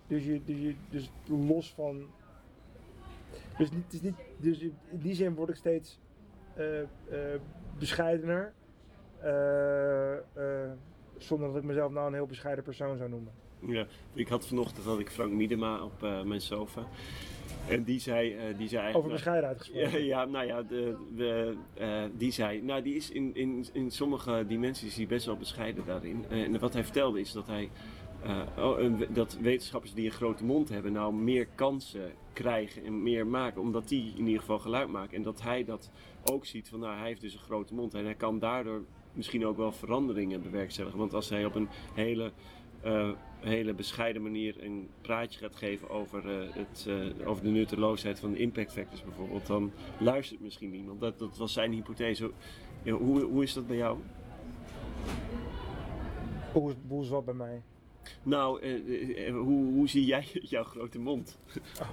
Dus, 0.09 0.25
je, 0.25 0.41
dus, 0.45 0.57
je, 0.57 0.75
dus 0.89 1.11
los 1.25 1.73
van. 1.73 2.05
Dus, 3.57 3.71
niet, 3.71 3.83
het 3.83 3.93
is 3.93 4.01
niet, 4.01 4.15
dus 4.37 4.59
in 4.59 4.73
die 4.91 5.15
zin 5.15 5.35
word 5.35 5.49
ik 5.49 5.55
steeds 5.55 5.99
eh, 6.53 6.81
eh, 6.81 6.87
bescheidener. 7.77 8.53
eh, 9.21 10.71
zonder 11.17 11.47
dat 11.47 11.57
ik 11.57 11.63
mezelf 11.63 11.91
nou 11.91 12.07
een 12.07 12.13
heel 12.13 12.25
bescheiden 12.25 12.63
persoon 12.63 12.97
zou 12.97 13.09
noemen. 13.09 13.33
Ja, 13.59 13.85
ik 14.13 14.27
had 14.27 14.47
vanochtend 14.47 14.85
had 14.85 14.99
ik 14.99 15.09
Frank 15.09 15.31
Miedema 15.31 15.83
op 15.83 16.01
mijn 16.01 16.41
sofa. 16.41 16.87
En 17.69 17.83
die 17.83 17.99
zei, 17.99 18.33
eh, 18.33 18.57
die 18.57 18.67
zei 18.67 18.95
Over 18.95 19.09
bescheidenheid 19.09 19.57
gesproken. 19.57 19.91
Ja, 19.91 19.97
ja, 19.97 20.25
nou 20.25 20.45
ja, 20.45 20.61
de, 20.61 20.95
de, 21.15 21.55
die 22.17 22.31
zei, 22.31 22.61
nou 22.61 22.81
die 22.81 22.95
is 22.95 23.11
in, 23.11 23.35
in, 23.35 23.65
in 23.73 23.91
sommige 23.91 24.45
dimensies 24.47 24.95
hij 24.95 25.07
best 25.07 25.25
wel 25.25 25.37
bescheiden 25.37 25.85
daarin. 25.85 26.25
En 26.29 26.59
wat 26.59 26.73
hij 26.73 26.83
vertelde 26.83 27.19
is 27.19 27.31
dat 27.31 27.47
hij, 27.47 27.69
eh, 28.23 28.41
oh, 28.57 29.01
dat 29.09 29.37
wetenschappers 29.41 29.93
die 29.93 30.05
een 30.05 30.11
grote 30.11 30.45
mond 30.45 30.69
hebben 30.69 30.91
nou 30.91 31.13
meer 31.13 31.47
kansen 31.55 32.11
krijgen 32.33 32.85
en 32.85 33.03
meer 33.03 33.27
maken, 33.27 33.61
omdat 33.61 33.87
die 33.87 34.13
in 34.15 34.25
ieder 34.25 34.39
geval 34.39 34.59
geluid 34.59 34.89
maken. 34.89 35.17
En 35.17 35.23
dat 35.23 35.41
hij 35.41 35.63
dat 35.63 35.91
ook 36.23 36.45
ziet 36.45 36.69
van, 36.69 36.79
nou 36.79 36.97
hij 36.97 37.07
heeft 37.07 37.21
dus 37.21 37.33
een 37.33 37.39
grote 37.39 37.73
mond 37.73 37.93
en 37.93 38.03
hij 38.03 38.15
kan 38.15 38.39
daardoor 38.39 38.83
misschien 39.13 39.45
ook 39.45 39.57
wel 39.57 39.71
veranderingen 39.71 40.41
bewerkstelligen. 40.41 40.99
Want 40.99 41.13
als 41.13 41.29
hij 41.29 41.45
op 41.45 41.55
een 41.55 41.69
hele 41.93 42.31
eh, 42.81 43.09
hele 43.39 43.73
bescheiden 43.73 44.21
manier 44.21 44.63
een 44.63 44.89
praatje 45.01 45.39
gaat 45.39 45.55
geven 45.55 45.89
over, 45.89 46.41
eh, 46.41 46.53
het, 46.53 46.87
over 47.25 47.43
de 47.43 47.49
nutteloosheid 47.49 48.19
van 48.19 48.31
de 48.31 48.37
impact 48.37 48.71
factors 48.71 49.03
bijvoorbeeld, 49.03 49.47
dan 49.47 49.71
luistert 49.99 50.41
misschien 50.41 50.71
niemand. 50.71 50.99
Dat, 50.99 51.19
dat 51.19 51.37
was 51.37 51.53
zijn 51.53 51.71
hypothese. 51.71 52.31
Hoe, 52.83 53.21
hoe 53.21 53.43
is 53.43 53.53
dat 53.53 53.67
bij 53.67 53.77
jou? 53.77 53.97
Hoe, 56.53 56.73
hoe 56.87 57.03
is 57.03 57.09
wat 57.09 57.25
bij 57.25 57.33
mij? 57.33 57.61
Nou, 58.23 58.61
eh, 58.61 58.73
eh, 58.73 59.27
eh, 59.27 59.33
hoe, 59.33 59.73
hoe 59.73 59.89
zie 59.89 60.05
jij 60.05 60.27
jouw 60.53 60.63
grote 60.63 60.99
mond? 60.99 61.37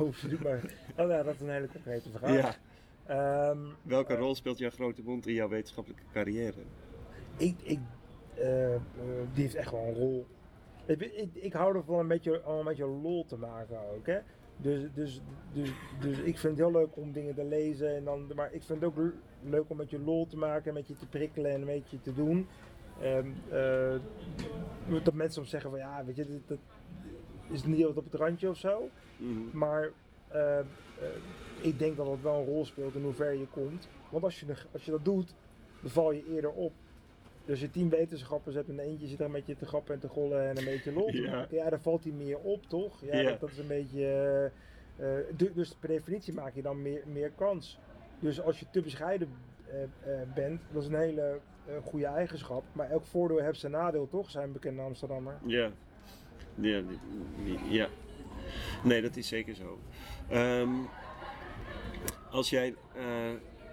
Oh, 0.01 0.15
doe 0.29 0.39
maar. 0.43 0.75
Oh, 0.97 1.09
ja, 1.11 1.23
dat 1.23 1.35
is 1.35 1.41
een 1.41 1.51
hele 1.51 1.69
concrete 1.69 2.11
vraag. 2.11 2.59
Ehm, 3.07 3.59
Welke 3.83 4.15
rol 4.15 4.35
speelt 4.35 4.59
jouw 4.59 4.71
grote 4.71 5.03
mond 5.03 5.27
in 5.27 5.35
jouw 5.35 5.49
wetenschappelijke 5.49 6.05
carrière? 6.13 6.61
Ik, 7.37 7.57
ik, 7.63 7.79
die 9.33 9.43
heeft 9.43 9.55
echt 9.55 9.71
wel 9.71 9.87
een 9.87 9.95
rol. 9.95 10.27
Ik, 10.87 11.01
ik, 11.01 11.29
ik 11.35 11.53
hou 11.53 11.77
ervan 11.77 11.99
een 11.99 12.09
beetje, 12.09 12.47
om 12.47 12.59
een 12.59 12.65
beetje 12.65 12.87
lol 12.87 13.25
te 13.25 13.37
maken 13.37 13.79
ook. 13.95 14.07
Hè? 14.07 14.19
Dus, 14.57 14.83
dus, 14.95 15.21
dus, 15.53 15.73
dus 16.01 16.19
ik 16.19 16.39
vind 16.39 16.59
het 16.59 16.69
heel 16.69 16.81
leuk 16.81 16.97
om 16.97 17.13
dingen 17.13 17.35
te 17.35 17.45
lezen. 17.45 17.97
En 17.97 18.05
dan, 18.05 18.33
maar 18.35 18.53
ik 18.53 18.63
vind 18.63 18.81
het 18.81 18.89
ook 18.89 19.13
leuk 19.43 19.71
om 19.71 19.77
met 19.77 19.91
je 19.91 19.99
lol 19.99 20.27
te 20.27 20.37
maken, 20.37 20.75
met 20.75 20.89
je 20.89 20.97
te 20.97 21.07
prikkelen 21.07 21.51
en 21.51 21.61
een 21.61 21.67
beetje 21.67 22.01
te 22.01 22.15
doen. 22.15 22.47
Eh, 23.01 23.97
dat 25.05 25.15
mensen 25.15 25.35
soms 25.35 25.51
zeggen 25.51 25.71
van 25.71 25.79
ja, 25.79 26.05
weet 26.05 26.17
je, 26.17 26.41
dat 26.47 26.59
is 27.51 27.65
niet 27.65 27.83
wat 27.85 27.97
op 27.97 28.05
het 28.05 28.15
randje 28.15 28.49
of 28.49 28.57
zo. 28.57 28.91
Mhm. 29.17 29.59
Maar 29.59 29.93
eh, 30.29 30.59
eh, 30.59 30.65
ik 31.61 31.79
denk 31.79 31.97
dat 31.97 32.07
het 32.07 32.23
wel 32.23 32.39
een 32.39 32.45
rol 32.45 32.65
speelt 32.65 32.95
in 32.95 33.03
hoe 33.03 33.13
ver 33.13 33.35
je 33.35 33.47
komt. 33.47 33.89
Want 34.11 34.25
als 34.25 34.41
je, 34.41 34.47
als 34.73 34.85
je 34.85 34.91
dat 34.91 35.05
doet, 35.05 35.35
dan 35.81 35.91
val 35.91 36.13
je 36.13 36.25
eerder 36.25 36.51
op. 36.51 36.73
Dus 37.45 37.61
je 37.61 37.71
tien 37.71 37.89
wetenschappers 37.89 38.55
hebt 38.55 38.69
en 38.69 38.79
eentje 38.79 39.07
zit 39.07 39.21
er 39.21 39.27
een 39.27 39.33
beetje 39.33 39.57
te 39.57 39.67
grappen 39.67 39.95
en 39.95 40.01
te 40.01 40.09
gollen 40.09 40.49
en 40.49 40.57
een 40.57 40.65
beetje 40.65 40.93
lol 40.93 41.11
te 41.11 41.23
Ja. 41.27 41.31
maken. 41.31 41.57
Ja, 41.57 41.71
dan 41.71 41.81
valt 41.81 42.05
hij 42.05 42.13
meer 42.13 42.39
op, 42.39 42.67
toch? 42.67 43.01
Ja, 43.01 43.17
Ja. 43.17 43.31
Dat, 43.31 43.41
dat 43.41 43.51
is 43.51 43.59
een 43.59 43.67
beetje... 43.67 44.53
du- 45.37 45.53
dus 45.55 45.75
per 45.75 45.89
definitie 45.89 46.35
maak 46.35 46.55
je 46.55 46.63
dan 46.63 46.83
meer, 46.83 47.03
meer 47.09 47.31
kans. 47.31 47.79
Dus 48.21 48.41
als 48.41 48.61
je 48.61 48.67
te 48.71 48.81
bescheiden 48.83 49.29
bent, 50.35 50.61
dat 50.73 50.83
is 50.83 50.89
een 50.89 50.95
hele 50.99 51.41
eh, 51.69 51.75
goede 51.85 52.07
eigenschap. 52.07 52.65
Maar 52.73 52.91
elk 52.91 53.05
voordeel 53.05 53.39
heeft 53.39 53.61
zijn 53.61 53.73
nadeel, 53.73 54.09
toch? 54.09 54.31
Zijn 54.31 54.53
bekende 54.53 54.83
Amsterdammer. 54.83 55.39
Ja. 55.45 55.71
Ja, 56.55 56.83
ja. 57.69 57.89
Nee, 58.85 59.03
dat 59.03 59.17
is 59.17 59.29
zeker 59.29 59.55
zo. 59.55 59.79
Ehm, 60.29 60.71
Als 62.31 62.51
jij, 62.51 62.75
uh, 62.97 63.03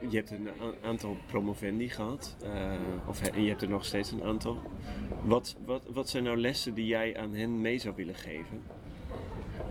je 0.10 0.17
hebt 0.17 0.32
een 0.32 0.49
aantal 0.84 1.17
promovendi 1.27 1.89
gehad, 1.89 2.36
uh, 2.43 2.71
of 3.08 3.36
je 3.36 3.47
hebt 3.49 3.62
er 3.62 3.69
nog 3.69 3.86
steeds 3.86 4.12
een 4.12 4.23
aantal. 4.23 4.58
Wat, 5.23 5.56
wat, 5.65 5.84
wat 5.93 6.10
zijn 6.10 6.23
nou 6.23 6.38
lessen 6.38 6.73
die 6.73 6.86
jij 6.86 7.17
aan 7.17 7.34
hen 7.34 7.62
mee 7.62 7.77
zou 7.77 7.95
willen 7.95 8.15
geven? 8.15 8.62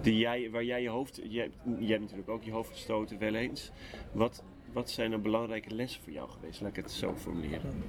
Die 0.00 0.18
jij, 0.18 0.50
waar 0.50 0.64
jij 0.64 0.82
je 0.82 0.88
hoofd, 0.88 1.20
jij, 1.22 1.50
jij 1.78 1.88
hebt 1.88 2.00
natuurlijk 2.00 2.28
ook 2.28 2.42
je 2.42 2.50
hoofd 2.52 2.70
gestoten 2.70 3.18
wel 3.18 3.35
eens. 3.35 3.70
Wat, 4.12 4.44
wat 4.72 4.90
zijn 4.90 5.11
nou 5.11 5.22
belangrijke 5.22 5.74
lessen 5.74 6.02
voor 6.02 6.12
jou 6.12 6.30
geweest? 6.30 6.61
Laat 6.61 6.70
ik 6.70 6.76
het 6.76 6.90
zo 6.90 7.14
formuleren. 7.14 7.82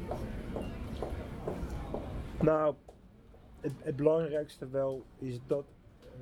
Nou, 2.42 2.76
het, 3.60 3.74
het 3.80 3.96
belangrijkste 3.96 4.68
wel 4.68 5.04
is 5.18 5.40
dat 5.48 5.66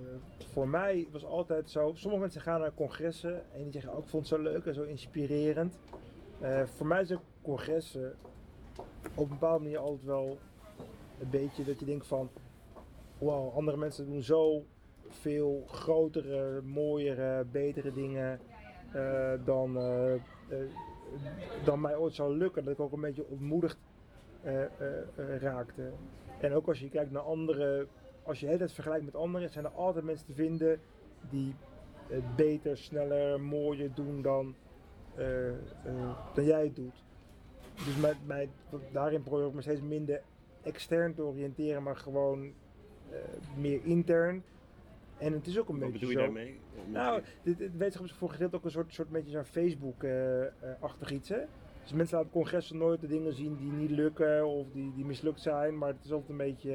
uh, 0.01 0.07
voor 0.51 0.67
mij 0.67 1.07
was 1.11 1.25
altijd 1.25 1.69
zo. 1.69 1.91
Sommige 1.93 2.21
mensen 2.21 2.41
gaan 2.41 2.59
naar 2.59 2.73
congressen 2.73 3.53
en 3.53 3.63
die 3.63 3.71
zeggen 3.71 3.91
ook, 3.91 3.97
oh, 3.97 4.03
ik 4.03 4.09
vond 4.09 4.29
het 4.29 4.39
zo 4.39 4.43
leuk 4.43 4.65
en 4.65 4.73
zo 4.73 4.83
inspirerend. 4.83 5.79
Uh, 6.41 6.63
voor 6.65 6.87
mij 6.87 7.03
zijn 7.03 7.19
congressen 7.41 8.15
op 9.15 9.23
een 9.23 9.29
bepaalde 9.39 9.63
manier 9.63 9.77
altijd 9.77 10.05
wel 10.05 10.37
een 11.19 11.29
beetje 11.29 11.63
dat 11.63 11.79
je 11.79 11.85
denkt 11.85 12.07
van, 12.07 12.29
wow, 13.17 13.55
andere 13.55 13.77
mensen 13.77 14.05
doen 14.05 14.21
zo 14.21 14.65
veel 15.07 15.63
grotere, 15.67 16.61
mooiere, 16.61 17.45
betere 17.51 17.93
dingen 17.93 18.39
uh, 18.95 19.31
dan, 19.45 19.77
dan 21.63 21.81
mij 21.81 21.95
ooit 21.95 22.13
zou 22.13 22.37
lukken. 22.37 22.63
Dat 22.63 22.73
ik 22.73 22.79
ook 22.79 22.91
een 22.91 23.01
beetje 23.01 23.27
ontmoedigd 23.27 23.77
raakte. 25.39 25.91
En 26.39 26.53
ook 26.53 26.67
als 26.67 26.79
je 26.79 26.89
kijkt 26.89 27.11
naar 27.11 27.21
andere, 27.21 27.87
als 28.23 28.39
je 28.39 28.47
het 28.47 28.71
vergelijkt 28.71 29.05
met 29.05 29.15
anderen, 29.15 29.49
zijn 29.49 29.65
er 29.65 29.71
altijd 29.71 30.05
mensen 30.05 30.25
te 30.25 30.33
vinden 30.33 30.79
die 31.29 31.55
het 32.07 32.35
beter, 32.35 32.77
sneller, 32.77 33.41
mooier 33.41 33.93
doen 33.93 34.21
dan, 34.21 34.55
dan 36.33 36.45
jij 36.45 36.63
het 36.63 36.75
doet. 36.75 37.03
Dus 37.85 37.97
met 37.97 38.15
mij, 38.25 38.49
daarin 38.91 39.23
probeer 39.23 39.47
ik 39.47 39.53
me 39.53 39.61
steeds 39.61 39.81
minder 39.81 40.21
extern 40.63 41.13
te 41.13 41.23
oriënteren, 41.23 41.83
maar 41.83 41.97
gewoon 41.97 42.53
meer 43.57 43.85
intern. 43.85 44.43
En 45.21 45.33
het 45.33 45.47
is 45.47 45.59
ook 45.59 45.69
een 45.69 45.79
Wat 45.79 45.91
beetje. 45.91 46.05
Wat 46.05 46.15
bedoel 46.15 46.29
je 46.29 46.33
daarmee? 46.33 46.59
Nou, 46.87 47.21
dit, 47.43 47.57
dit 47.57 47.77
wetenschap 47.77 48.05
is 48.05 48.13
voor 48.13 48.29
gedeelte 48.29 48.55
ook 48.55 48.65
een 48.65 48.71
soort, 48.71 48.93
soort 48.93 49.09
beetje 49.09 49.31
zo'n 49.31 49.43
Facebook-achtig 49.43 51.11
iets. 51.11 51.29
Hè? 51.29 51.41
Dus 51.81 51.93
mensen 51.93 52.17
laten 52.17 52.31
congressen 52.31 52.77
nooit 52.77 53.01
de 53.01 53.07
dingen 53.07 53.33
zien 53.33 53.57
die 53.57 53.71
niet 53.71 53.89
lukken 53.89 54.47
of 54.47 54.67
die, 54.71 54.93
die 54.95 55.05
mislukt 55.05 55.41
zijn. 55.41 55.77
Maar 55.77 55.89
het 55.89 56.05
is 56.05 56.11
altijd 56.11 56.29
een 56.29 56.37
beetje. 56.37 56.69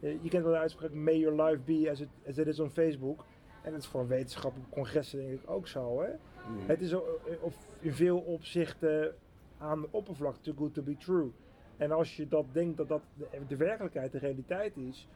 Uh, 0.00 0.22
je 0.22 0.28
kent 0.28 0.42
wel 0.42 0.52
de 0.52 0.58
uitspraak: 0.58 0.92
May 0.92 1.18
your 1.18 1.42
life 1.42 1.60
be 1.64 1.90
as 1.90 2.00
it, 2.00 2.08
as 2.28 2.38
it 2.38 2.46
is 2.46 2.60
on 2.60 2.70
Facebook. 2.70 3.24
En 3.62 3.72
dat 3.72 3.80
is 3.80 3.86
voor 3.86 4.08
wetenschappelijke 4.08 4.72
congressen 4.72 5.18
denk 5.18 5.40
ik 5.40 5.50
ook 5.50 5.66
zo. 5.66 6.02
Hè? 6.02 6.08
Mm. 6.08 6.58
Het 6.66 6.80
is 6.80 6.94
of 7.40 7.56
in 7.80 7.92
veel 7.92 8.18
opzichten 8.18 9.14
aan 9.58 9.80
de 9.80 9.88
oppervlakte 9.90 10.40
too 10.40 10.54
good 10.54 10.74
to 10.74 10.82
be 10.82 10.96
true. 10.96 11.30
En 11.76 11.90
als 11.90 12.16
je 12.16 12.28
dat 12.28 12.44
denkt 12.52 12.76
dat 12.76 12.88
dat 12.88 13.02
de, 13.14 13.26
de 13.48 13.56
werkelijkheid, 13.56 14.12
de 14.12 14.18
realiteit 14.18 14.76
is, 14.76 15.08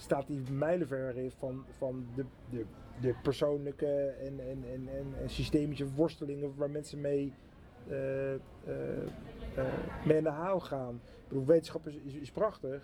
staat 0.00 0.26
die 0.26 0.50
mijlenver 0.50 1.14
van, 1.38 1.64
van 1.68 2.06
de, 2.14 2.24
de, 2.50 2.64
de 3.00 3.14
persoonlijke 3.22 4.14
en, 4.20 4.40
en, 4.40 4.64
en, 4.72 4.88
en, 5.20 5.30
systemische 5.30 5.92
worstelingen 5.92 6.56
waar 6.56 6.70
mensen 6.70 7.00
mee 7.00 7.32
uh, 7.88 8.34
mee 10.04 10.16
in 10.16 10.22
de 10.22 10.30
haal 10.30 10.60
gaan. 10.60 10.94
Ik 10.94 11.28
bedoel, 11.28 11.46
wetenschap 11.46 11.86
is, 11.86 12.14
is, 12.14 12.30
prachtig. 12.30 12.82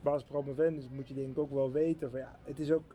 Basis 0.00 0.28
promovendus 0.28 0.88
moet 0.88 1.08
je 1.08 1.14
denk 1.14 1.30
ik 1.30 1.38
ook 1.38 1.50
wel 1.50 1.72
weten 1.72 2.10
van 2.10 2.20
ja, 2.20 2.38
het 2.42 2.58
is 2.58 2.72
ook 2.72 2.94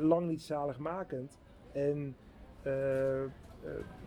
lang 0.00 0.26
niet 0.26 0.42
zaligmakend. 0.42 1.38
En 1.72 2.16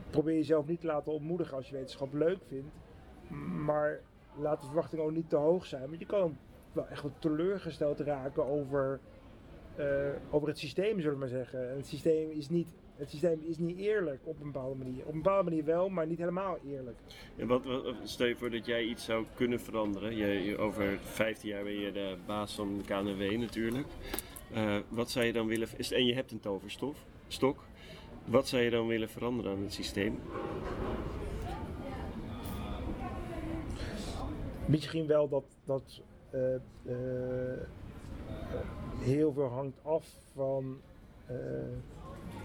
probeer 0.10 0.36
jezelf 0.36 0.68
niet 0.68 0.80
te 0.80 0.88
laten 0.88 1.12
ontmoedigen 1.12 1.58
als 1.58 1.70
je 1.70 1.76
wetenschap 1.76 2.14
leuk 2.14 2.40
vindt. 2.48 2.76
Maar 3.66 4.00
laat 4.38 4.60
de 4.60 4.66
verwachtingen 4.66 5.06
ook 5.06 5.12
niet 5.12 5.30
te 5.30 5.36
hoog 5.36 5.66
zijn. 5.66 5.88
Want 5.88 6.00
je 6.00 6.06
kan 6.06 6.38
wel 6.74 6.88
echt 6.88 7.02
wat 7.04 7.12
teleurgesteld 7.20 8.00
raken 8.00 8.46
over, 8.46 9.00
over 10.30 10.48
het 10.48 10.58
systeem, 10.58 11.00
zullen 11.00 11.14
we 11.14 11.20
maar 11.20 11.28
zeggen. 11.28 11.70
En 11.70 11.76
het 11.76 11.88
systeem 11.88 12.32
is 12.32 12.50
niet 12.50 12.68
het 13.02 13.10
systeem 13.10 13.42
is 13.48 13.58
niet 13.58 13.78
eerlijk 13.78 14.20
op 14.24 14.40
een 14.40 14.52
bepaalde 14.52 14.76
manier. 14.76 15.06
Op 15.06 15.14
een 15.14 15.22
bepaalde 15.22 15.50
manier 15.50 15.66
wel, 15.66 15.90
maar 15.90 16.08
niet 16.08 16.18
helemaal 16.18 16.58
eerlijk. 16.68 16.98
En 17.38 17.48
wat, 17.48 17.66
wat 17.66 17.96
stel 18.04 18.28
je 18.28 18.36
voor 18.36 18.50
dat 18.50 18.66
jij 18.66 18.84
iets 18.84 19.06
zou 19.06 19.26
kunnen 19.36 19.60
veranderen? 19.60 20.16
Je, 20.16 20.58
over 20.58 21.00
15 21.00 21.50
jaar 21.50 21.64
ben 21.64 21.80
je 21.80 21.92
de 21.92 22.16
baas 22.26 22.54
van 22.54 22.78
de 22.78 22.84
KNW 22.84 23.38
natuurlijk. 23.38 23.88
Uh, 24.54 24.78
wat 24.90 25.12
zou 25.12 25.26
je 25.26 25.34
dan 25.34 25.48
willen... 25.48 25.68
Is, 25.76 25.92
en 25.92 26.06
je 26.06 26.14
hebt 26.14 26.32
een 26.32 26.40
toverstof, 26.40 26.98
stok. 27.28 27.64
Wat 28.26 28.48
zou 28.48 28.62
je 28.62 28.70
dan 28.70 28.88
willen 28.88 29.10
veranderen 29.10 29.52
aan 29.52 29.64
het 29.64 29.74
systeem? 29.74 30.20
Misschien 34.66 35.08
wel 35.08 35.30
dat, 35.30 35.44
dat 35.66 36.02
heel 39.00 39.34
veel 39.34 39.48
hangt 39.48 39.80
af 39.84 40.20
van 40.34 40.82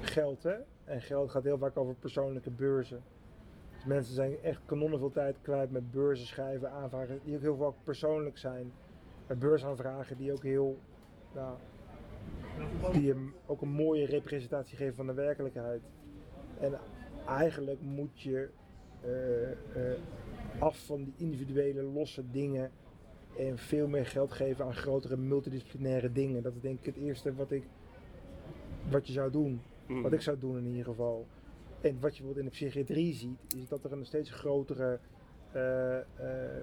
geld. 0.01 0.43
Hè? 0.43 0.57
En 0.85 1.01
geld 1.01 1.31
gaat 1.31 1.45
heel 1.45 1.59
vaak 1.59 1.77
over 1.77 1.95
persoonlijke 1.95 2.51
beurzen. 2.51 3.03
Dus 3.73 3.85
mensen 3.85 4.15
zijn 4.15 4.43
echt 4.43 4.61
kanonnen 4.67 4.99
veel 4.99 5.11
tijd 5.11 5.37
kwijt 5.43 5.71
met 5.71 5.91
beurzen 5.91 6.27
schrijven, 6.27 6.71
aanvragen, 6.71 7.21
die 7.25 7.35
ook 7.35 7.43
heel 7.43 7.57
vaak 7.57 7.75
persoonlijk 7.85 8.39
zijn. 8.39 8.73
Met 9.27 9.39
beursaanvragen 9.39 10.17
die 10.17 10.33
ook 10.33 10.43
heel, 10.43 10.79
die 12.93 13.15
ook 13.47 13.61
een 13.61 13.69
mooie 13.69 14.07
representatie 14.07 14.77
geven 14.77 14.95
van 14.95 15.07
de 15.07 15.15
werkelijkheid. 15.15 15.83
En 16.61 16.79
eigenlijk 17.27 17.81
moet 17.81 18.21
je 18.21 18.49
af 20.59 20.87
van 20.87 21.05
die 21.05 21.15
individuele 21.17 21.83
losse 21.83 22.31
dingen 22.31 22.71
en 23.39 23.59
veel 23.59 23.89
meer 23.89 24.07
geld 24.07 24.33
geven 24.33 24.65
aan 24.65 24.75
grotere 24.75 25.17
multidisciplinaire 25.17 26.13
dingen. 26.13 26.43
Dat 26.43 26.55
is 26.55 26.61
denk 26.61 26.79
ik 26.79 26.87
het 26.87 26.97
eerste 26.97 27.35
wat 27.35 27.51
ik 27.51 27.65
wat 28.91 29.07
je 29.07 29.13
zou 29.13 29.31
doen. 29.31 29.61
Mm. 29.87 30.03
Wat 30.03 30.13
ik 30.13 30.21
zou 30.21 30.39
doen 30.39 30.59
in 30.59 30.67
ieder 30.67 30.85
geval. 30.85 31.27
En 31.81 32.01
wat 32.01 32.17
je 32.17 32.23
bijvoorbeeld 32.23 32.37
in 32.37 32.45
de 32.45 32.51
psychiatrie 32.51 33.15
ziet, 33.15 33.55
is 33.57 33.69
dat 33.69 33.85
er 33.85 33.93
een 33.93 34.07
steeds 34.07 34.31
grotere. 34.31 34.99
Uh, 35.57 35.97
uh, 36.21 36.63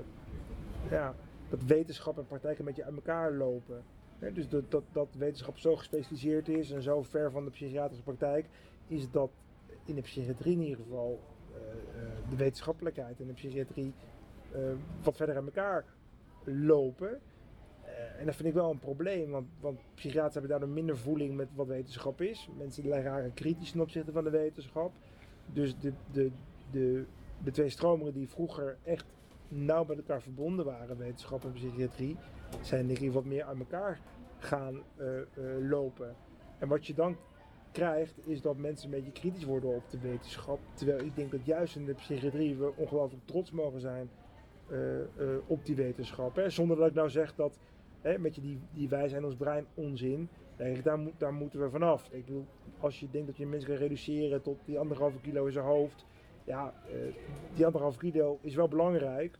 ja, 0.89 1.15
dat 1.49 1.63
wetenschap 1.63 2.17
en 2.17 2.27
praktijk 2.27 2.59
een 2.59 2.65
beetje 2.65 2.83
uit 2.83 2.95
elkaar 2.95 3.33
lopen. 3.33 3.83
dus 4.33 4.49
dat, 4.49 4.71
dat, 4.71 4.83
dat 4.91 5.15
wetenschap 5.17 5.57
zo 5.57 5.75
gespecialiseerd 5.75 6.49
is 6.49 6.71
en 6.71 6.81
zo 6.81 7.01
ver 7.01 7.31
van 7.31 7.45
de 7.45 7.51
psychiatrische 7.51 8.03
praktijk, 8.03 8.45
is 8.87 9.11
dat 9.11 9.31
in 9.85 9.95
de 9.95 10.01
psychiatrie 10.01 10.53
in 10.53 10.61
ieder 10.61 10.83
geval 10.83 11.19
uh, 11.51 11.59
de 12.29 12.35
wetenschappelijkheid 12.35 13.19
en 13.19 13.27
de 13.27 13.33
psychiatrie 13.33 13.93
wat 15.03 15.15
verder 15.15 15.37
aan 15.37 15.45
elkaar 15.45 15.85
lopen. 16.45 17.19
Uh, 17.85 18.19
en 18.19 18.25
dat 18.25 18.35
vind 18.35 18.47
ik 18.47 18.53
wel 18.53 18.71
een 18.71 18.79
probleem, 18.79 19.31
want, 19.31 19.47
want 19.59 19.79
psychiaters 19.95 20.33
hebben 20.33 20.51
daardoor 20.51 20.69
minder 20.69 20.97
voeling 20.97 21.35
met 21.35 21.47
wat 21.55 21.67
wetenschap 21.67 22.21
is. 22.21 22.49
Mensen 22.57 22.87
raken 22.87 23.33
kritisch 23.33 23.71
ten 23.71 23.81
opzichte 23.81 24.11
van 24.11 24.23
de 24.23 24.29
wetenschap. 24.29 24.91
Dus 25.45 25.79
de, 25.79 25.93
de, 26.11 26.31
de, 26.71 27.05
de 27.43 27.51
twee 27.51 27.69
stromingen 27.69 28.13
die 28.13 28.29
vroeger 28.29 28.77
echt 28.83 29.05
nauw 29.47 29.85
met 29.85 29.97
elkaar 29.97 30.21
verbonden 30.21 30.65
waren, 30.65 30.97
wetenschap 30.97 31.43
en 31.43 31.51
psychiatrie, 31.51 32.17
zijn 32.61 32.87
denk 32.87 32.99
ik 32.99 33.11
wat 33.11 33.25
meer 33.25 33.43
aan 33.43 33.59
elkaar 33.59 33.99
gaan 34.37 34.81
uh, 34.97 35.07
uh, 35.07 35.69
lopen. 35.69 36.15
En 36.59 36.67
wat 36.67 36.87
je 36.87 36.93
dan 36.93 37.17
krijgt, 37.71 38.27
is 38.27 38.41
dat 38.41 38.57
mensen 38.57 38.85
een 38.85 38.95
beetje 38.95 39.11
kritisch 39.11 39.43
worden 39.43 39.75
op 39.75 39.83
de 39.89 39.99
wetenschap. 39.99 40.59
Terwijl 40.73 40.99
ik 40.99 41.15
denk 41.15 41.31
dat 41.31 41.45
juist 41.45 41.75
in 41.75 41.85
de 41.85 41.93
psychiatrie 41.93 42.55
we 42.55 42.73
ongelooflijk 42.75 43.25
trots 43.25 43.51
mogen 43.51 43.79
zijn 43.79 44.09
op 45.47 45.65
die 45.65 45.75
wetenschap. 45.75 46.35
Hè? 46.35 46.49
Zonder 46.49 46.77
dat 46.77 46.87
ik 46.87 46.93
nou 46.93 47.09
zeg 47.09 47.35
dat 47.35 47.59
hè, 48.03 48.17
met 48.17 48.35
je 48.35 48.41
die, 48.41 48.59
die 48.73 48.89
wij 48.89 49.07
zijn 49.07 49.25
ons 49.25 49.35
brein 49.35 49.65
onzin. 49.73 50.29
daar, 50.83 50.99
moet, 50.99 51.13
daar 51.17 51.33
moeten 51.33 51.59
we 51.61 51.69
vanaf. 51.69 52.09
Ik 52.11 52.25
bedoel, 52.25 52.45
als 52.79 52.99
je 52.99 53.07
denkt 53.11 53.27
dat 53.27 53.37
je 53.37 53.45
mensen 53.45 53.69
kan 53.69 53.77
reduceren 53.77 54.41
tot 54.41 54.59
die 54.65 54.79
anderhalve 54.79 55.19
kilo 55.19 55.45
in 55.45 55.51
zijn 55.51 55.65
hoofd. 55.65 56.05
Ja, 56.43 56.73
uh, 56.87 57.13
die 57.55 57.65
anderhalve 57.65 57.97
kilo 57.97 58.37
is 58.41 58.55
wel 58.55 58.67
belangrijk. 58.67 59.37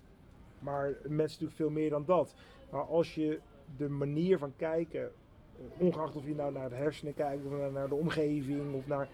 Maar 0.60 0.88
mensen 1.04 1.18
natuurlijk 1.44 1.56
veel 1.56 1.70
meer 1.70 1.90
dan 1.90 2.06
dat. 2.06 2.36
Maar 2.72 2.84
als 2.84 3.16
je 3.16 3.40
de 3.78 3.90
manier 3.90 4.38
van 4.38 4.54
kijken, 4.56 5.04
eh, 5.04 5.64
ongeacht 5.78 6.16
of 6.16 6.26
je 6.26 6.36
nou 6.36 6.52
naar 6.52 6.70
de 6.70 6.76
hersenen 6.76 7.14
kijkt 7.14 7.46
of 7.46 7.72
naar 7.72 7.90
de 7.90 7.96
omgeving 7.96 8.74
of 8.74 8.88
naar. 8.88 9.10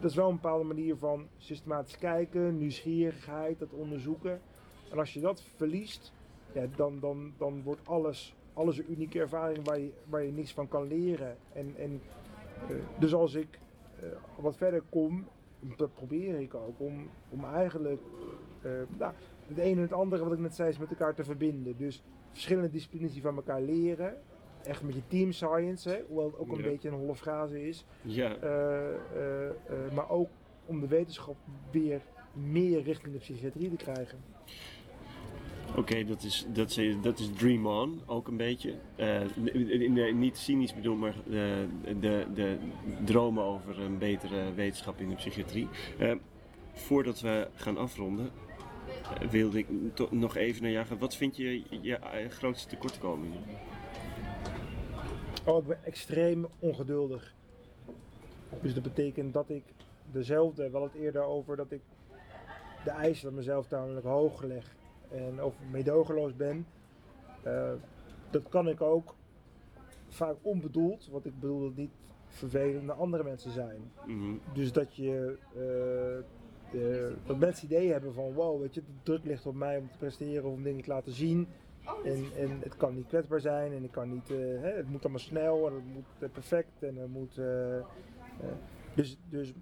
Dat 0.00 0.10
is 0.10 0.16
wel 0.16 0.28
een 0.28 0.34
bepaalde 0.34 0.64
manier 0.64 0.96
van 0.96 1.28
systematisch 1.36 1.98
kijken, 1.98 2.58
nieuwsgierigheid, 2.58 3.58
dat 3.58 3.72
onderzoeken. 3.72 4.40
En 4.90 4.98
als 4.98 5.12
je 5.12 5.20
dat 5.20 5.42
verliest, 5.56 6.12
ja, 6.52 6.66
dan, 6.76 7.00
dan, 7.00 7.32
dan 7.38 7.62
wordt 7.62 7.88
alles 7.88 8.34
alles 8.54 8.78
een 8.78 8.90
unieke 8.90 9.20
ervaring 9.20 9.64
waar 9.64 9.78
je, 9.78 9.90
waar 10.08 10.22
je 10.22 10.32
niks 10.32 10.52
van 10.52 10.68
kan 10.68 10.86
leren. 10.86 11.36
En, 11.52 11.74
en, 11.76 12.00
uh, 12.70 12.76
dus 12.98 13.14
als 13.14 13.34
ik 13.34 13.58
uh, 14.02 14.08
wat 14.36 14.56
verder 14.56 14.82
kom, 14.88 15.26
dat 15.76 15.94
probeer 15.94 16.40
ik 16.40 16.54
ook, 16.54 16.80
om, 16.80 17.08
om 17.28 17.44
eigenlijk 17.44 18.00
uh, 18.64 18.72
nou, 18.98 19.12
het 19.46 19.58
ene 19.58 19.76
en 19.76 19.82
het 19.82 19.92
andere, 19.92 20.24
wat 20.24 20.32
ik 20.32 20.38
net 20.38 20.54
zei, 20.54 20.68
is 20.68 20.78
met 20.78 20.90
elkaar 20.90 21.14
te 21.14 21.24
verbinden. 21.24 21.76
Dus 21.76 22.02
verschillende 22.30 22.70
disciplines 22.70 23.12
die 23.12 23.22
van 23.22 23.36
elkaar 23.36 23.62
leren. 23.62 24.16
Echt 24.62 24.82
met 24.82 24.94
je 24.94 25.06
team 25.06 25.32
science, 25.32 25.88
hè, 25.88 26.02
hoewel 26.08 26.26
het 26.26 26.38
ook 26.38 26.48
een 26.48 26.62
ja. 26.62 26.68
beetje 26.70 26.88
een 26.88 26.94
holle 26.94 27.14
frase 27.14 27.68
is. 27.68 27.84
Ja. 28.02 28.36
maar 29.94 30.10
ook 30.10 30.28
om 30.66 30.80
de 30.80 30.88
wetenschap 30.88 31.36
weer 31.70 32.00
meer 32.32 32.82
richting 32.82 33.12
de 33.12 33.18
psychiatrie 33.18 33.70
te 33.70 33.84
krijgen. 33.84 34.18
Oké, 35.76 36.04
dat, 36.04 36.22
is, 36.22 36.46
dat, 36.52 36.76
is, 36.76 36.96
dat 37.02 37.18
is 37.18 37.30
Dream 37.36 37.66
On 37.66 38.00
ook 38.06 38.28
een 38.28 38.36
beetje. 38.36 38.74
In, 39.52 40.18
niet 40.18 40.38
cynisch 40.38 40.74
bedoeld, 40.74 40.98
maar 40.98 41.14
de, 41.26 41.66
de, 42.00 42.26
de 42.34 42.56
dromen 43.04 43.44
over 43.44 43.80
een 43.80 43.98
betere 43.98 44.54
wetenschap 44.54 45.00
in 45.00 45.08
de 45.08 45.14
psychiatrie. 45.14 45.68
Uh, 45.98 46.12
voordat 46.72 47.20
we 47.20 47.48
gaan 47.54 47.76
afronden, 47.76 48.30
wilde 49.30 49.58
ik 49.58 49.66
nog 50.10 50.36
even 50.36 50.62
naar 50.62 50.70
jou 50.70 50.86
gaan. 50.86 50.98
Wat 50.98 51.16
vind 51.16 51.36
je 51.36 51.62
je 51.80 51.98
grootste 52.28 52.68
tekortkomingen? 52.68 53.40
Oh, 55.44 55.58
ik 55.58 55.66
ben 55.66 55.84
extreem 55.84 56.46
ongeduldig. 56.58 57.34
Dus 58.62 58.74
dat 58.74 58.82
betekent 58.82 59.32
dat 59.32 59.50
ik 59.50 59.64
dezelfde, 60.12 60.70
wel 60.70 60.82
het 60.82 60.94
eerder 60.94 61.22
over 61.22 61.56
dat 61.56 61.72
ik 61.72 61.80
de 62.84 62.90
eisen 62.90 63.28
aan 63.28 63.34
mezelf 63.34 63.66
tamelijk 63.66 64.06
hoog 64.06 64.42
leg 64.42 64.74
en 65.14 65.42
of 65.42 65.54
medogeloos 65.70 66.36
ben. 66.36 66.66
Uh, 67.46 67.72
dat 68.30 68.48
kan 68.48 68.68
ik 68.68 68.80
ook 68.80 69.14
vaak 70.08 70.36
onbedoeld, 70.42 71.08
want 71.10 71.26
ik 71.26 71.40
bedoel 71.40 71.60
dat 71.60 71.76
niet 71.76 71.90
vervelende 72.26 72.92
andere 72.92 73.24
mensen 73.24 73.50
zijn. 73.50 73.90
Mm 74.06 74.18
-hmm. 74.18 74.40
Dus 74.52 74.72
dat 74.72 74.96
je 74.96 75.38
uh, 75.52 76.24
de, 76.70 77.14
dat 77.26 77.38
mensen 77.38 77.64
ideeën 77.64 77.92
hebben 77.92 78.14
van 78.14 78.32
wow, 78.32 78.60
weet 78.60 78.74
je, 78.74 78.80
de 78.80 79.02
druk 79.02 79.24
ligt 79.24 79.46
op 79.46 79.54
mij 79.54 79.78
om 79.78 79.90
te 79.90 79.98
presteren 79.98 80.44
of 80.44 80.52
om 80.52 80.62
dingen 80.62 80.82
te 80.82 80.90
laten 80.90 81.12
zien. 81.12 81.48
En, 82.04 82.24
en 82.36 82.60
het 82.60 82.76
kan 82.76 82.94
niet 82.94 83.06
kwetsbaar 83.06 83.40
zijn 83.40 83.72
en 83.72 83.82
het 83.82 83.90
kan 83.90 84.10
niet, 84.12 84.30
uh, 84.30 84.38
hè, 84.60 84.70
het 84.70 84.88
moet 84.88 85.02
allemaal 85.02 85.20
snel 85.20 85.66
en 85.66 85.74
het 85.74 85.84
moet 85.94 86.32
perfect 86.32 86.82
en 86.82 86.96
het 86.96 87.12
moet. 87.12 87.40
dus 88.94 89.18
dus 89.28 89.52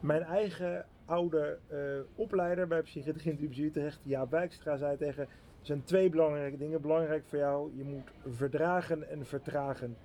mijn 0.00 0.22
eigen 0.22 0.86
oude 1.08 1.58
uh, 1.72 1.78
opleider 2.14 2.66
bij 2.66 2.82
Psychiatrie 2.82 3.38
in 3.38 3.50
de 3.50 3.64
Utrecht, 3.64 4.00
Jaap 4.02 4.30
Wijkstra, 4.30 4.76
zei 4.76 4.96
tegen... 4.96 5.22
Er 5.60 5.66
zijn 5.74 5.84
twee 5.84 6.10
belangrijke 6.10 6.56
dingen 6.56 6.80
belangrijk 6.80 7.24
voor 7.26 7.38
jou. 7.38 7.76
Je 7.76 7.84
moet 7.84 8.10
verdragen 8.36 9.08
en 9.08 9.26
vertragen. 9.26 9.96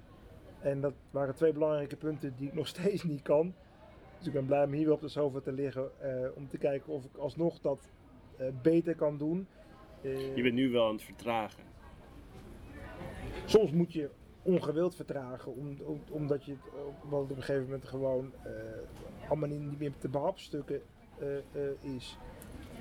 En 0.61 0.81
dat 0.81 0.93
waren 1.11 1.35
twee 1.35 1.53
belangrijke 1.53 1.95
punten 1.95 2.33
die 2.37 2.47
ik 2.47 2.53
nog 2.53 2.67
steeds 2.75 3.03
niet 3.03 3.21
kan. 3.21 3.53
Dus 4.17 4.27
ik 4.27 4.33
ben 4.33 4.45
blij 4.45 4.63
om 4.63 4.71
hier 4.71 4.85
weer 4.85 4.93
op 4.93 5.01
de 5.01 5.07
sofa 5.07 5.39
te 5.39 5.51
liggen. 5.51 5.89
Uh, 6.03 6.27
om 6.35 6.47
te 6.47 6.57
kijken 6.57 6.93
of 6.93 7.05
ik 7.05 7.17
alsnog 7.17 7.59
dat 7.59 7.91
uh, 8.39 8.47
beter 8.61 8.95
kan 8.95 9.17
doen. 9.17 9.47
je 10.35 10.41
bent 10.41 10.53
nu 10.53 10.69
wel 10.69 10.87
aan 10.87 10.93
het 10.93 11.03
vertragen. 11.03 11.63
Soms 13.45 13.71
moet 13.71 13.93
je 13.93 14.09
ongewild 14.43 14.95
vertragen, 14.95 15.55
om, 15.55 15.77
om, 15.83 16.01
omdat 16.09 16.43
je 16.43 16.51
het 16.51 17.11
op 17.11 17.29
een 17.29 17.35
gegeven 17.35 17.63
moment 17.63 17.85
gewoon 17.85 18.31
allemaal 19.27 19.49
niet 19.49 19.79
meer 19.79 19.93
te 19.97 20.09
behapstukken 20.09 20.81
uh, 21.21 21.27
uh, 21.55 21.95
is. 21.95 22.17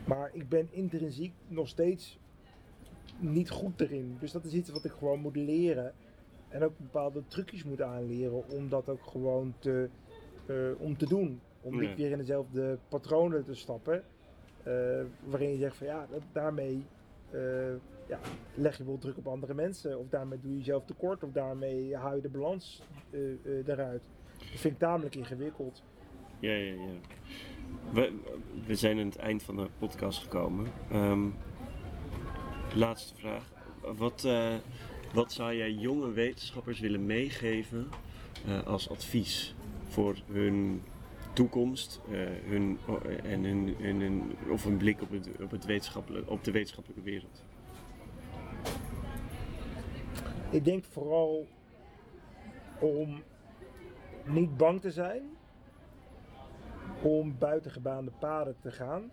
Maar 0.07 0.31
ik 0.33 0.49
ben 0.49 0.69
intrinsiek 0.71 1.33
nog 1.49 1.69
steeds 1.69 2.19
niet 3.19 3.51
goed 3.51 3.81
erin. 3.81 4.17
Dus 4.21 4.33
dat 4.33 4.45
is 4.45 4.53
iets 4.53 4.71
wat 4.71 4.85
ik 4.85 4.91
gewoon 4.91 5.21
moet 5.21 5.37
leren. 5.37 5.93
En 6.49 6.63
ook 6.63 6.79
bepaalde 6.79 7.23
trucjes 7.27 7.65
moet 7.65 7.83
aanleren 7.83 8.49
om 8.49 8.69
dat 8.69 8.89
ook 8.89 9.07
gewoon 9.07 9.55
te, 9.59 9.89
om 10.79 10.97
te 10.97 11.07
doen. 11.07 11.41
Om 11.61 11.81
niet 11.81 11.97
weer 11.97 12.11
in 12.11 12.19
dezelfde 12.19 12.79
patronen 12.89 13.45
te 13.45 13.55
stappen. 13.55 14.05
waarin 15.25 15.51
je 15.51 15.57
zegt 15.57 15.77
van 15.77 15.87
ja, 15.87 16.07
daarmee 16.33 16.85
leg 18.55 18.77
je 18.79 18.85
wel 18.85 18.99
druk 18.99 19.17
op 19.17 19.27
andere 19.27 19.55
mensen. 19.55 19.99
Of 19.99 20.09
daarmee 20.09 20.41
doe 20.41 20.51
je 20.51 20.59
jezelf 20.59 20.85
tekort. 20.85 21.23
Of 21.25 21.33
daarmee 21.33 21.97
hou 21.97 22.17
je 22.17 22.23
de 22.23 22.29
balans 22.29 22.83
eruit. 23.67 24.03
Dat 24.39 24.61
vind 24.61 24.75
ik 24.75 24.79
tamelijk 24.79 25.15
ingewikkeld. 25.15 25.83
Ja, 26.39 26.53
ja, 26.53 26.73
ja. 26.73 26.91
We, 27.93 28.13
we 28.67 28.75
zijn 28.75 28.99
aan 28.99 29.07
het 29.07 29.17
eind 29.17 29.43
van 29.43 29.57
de 29.57 29.69
podcast 29.79 30.19
gekomen. 30.19 30.67
Um, 30.93 31.35
laatste 32.75 33.15
vraag. 33.15 33.53
Wat, 33.97 34.25
uh, 34.27 34.55
wat 35.15 35.33
zou 35.33 35.55
jij 35.55 35.73
jonge 35.73 36.13
wetenschappers 36.13 36.81
willen 36.81 37.07
meegeven 37.07 37.89
als 38.65 38.91
advies 38.91 39.55
voor 39.89 40.17
hun 40.27 40.83
toekomst 41.33 42.01
uh, 42.11 42.21
hun, 42.45 42.79
en 43.23 43.45
hun, 44.01 44.33
of 44.51 44.65
een 44.65 44.77
blik 44.77 45.03
op, 45.03 45.11
het, 45.11 45.29
op, 45.41 45.51
het 45.51 45.65
wetenschappelijke, 45.65 46.31
op 46.31 46.45
de 46.45 46.51
wetenschappelijke 46.51 47.05
wereld? 47.05 47.45
Ik 50.53 50.65
denk 50.65 50.85
vooral 50.85 51.47
om 52.81 53.23
niet 54.27 54.57
bang 54.57 54.81
te 54.81 54.91
zijn 54.91 55.23
om 57.03 57.39
buitengebaande 57.39 58.11
paden 58.19 58.57
te 58.61 58.71
gaan. 58.71 59.11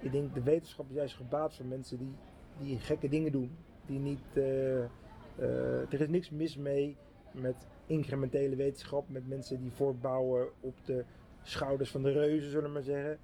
Ik 0.00 0.12
denk 0.12 0.34
de 0.34 0.42
wetenschap 0.42 0.88
is 0.88 0.94
juist 0.94 1.14
gebaat 1.14 1.54
voor 1.54 1.66
mensen 1.66 1.98
die, 1.98 2.14
die 2.58 2.78
gekke 2.78 3.08
dingen 3.08 3.32
doen. 3.32 3.56
Die 3.86 3.98
niet, 3.98 4.20
uh, 4.34 4.44
uh, 4.44 5.92
er 5.92 6.00
is 6.00 6.08
niks 6.08 6.30
mis 6.30 6.56
mee 6.56 6.96
met 7.32 7.66
incrementele 7.86 8.56
wetenschap, 8.56 9.08
met 9.08 9.28
mensen 9.28 9.60
die 9.60 9.72
voortbouwen 9.72 10.48
op 10.60 10.74
de 10.84 11.04
schouders 11.42 11.90
van 11.90 12.02
de 12.02 12.12
reuzen, 12.12 12.50
zullen 12.50 12.66
we 12.66 12.72
maar 12.72 12.82
zeggen. 12.82 13.18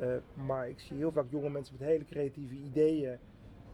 Uh, 0.00 0.16
maar 0.46 0.68
ik 0.68 0.80
zie 0.80 0.96
heel 0.96 1.12
vaak 1.12 1.30
jonge 1.30 1.50
mensen 1.50 1.76
met 1.78 1.88
hele 1.88 2.04
creatieve 2.04 2.54
ideeën. 2.54 3.18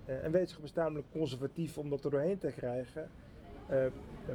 En 0.05 0.31
wetenschap 0.31 0.65
is 0.65 0.73
namelijk 0.73 1.07
conservatief 1.11 1.79
om 1.79 1.91
dat 1.91 2.05
er 2.05 2.11
doorheen 2.11 2.39
te 2.39 2.53
krijgen. 2.57 3.11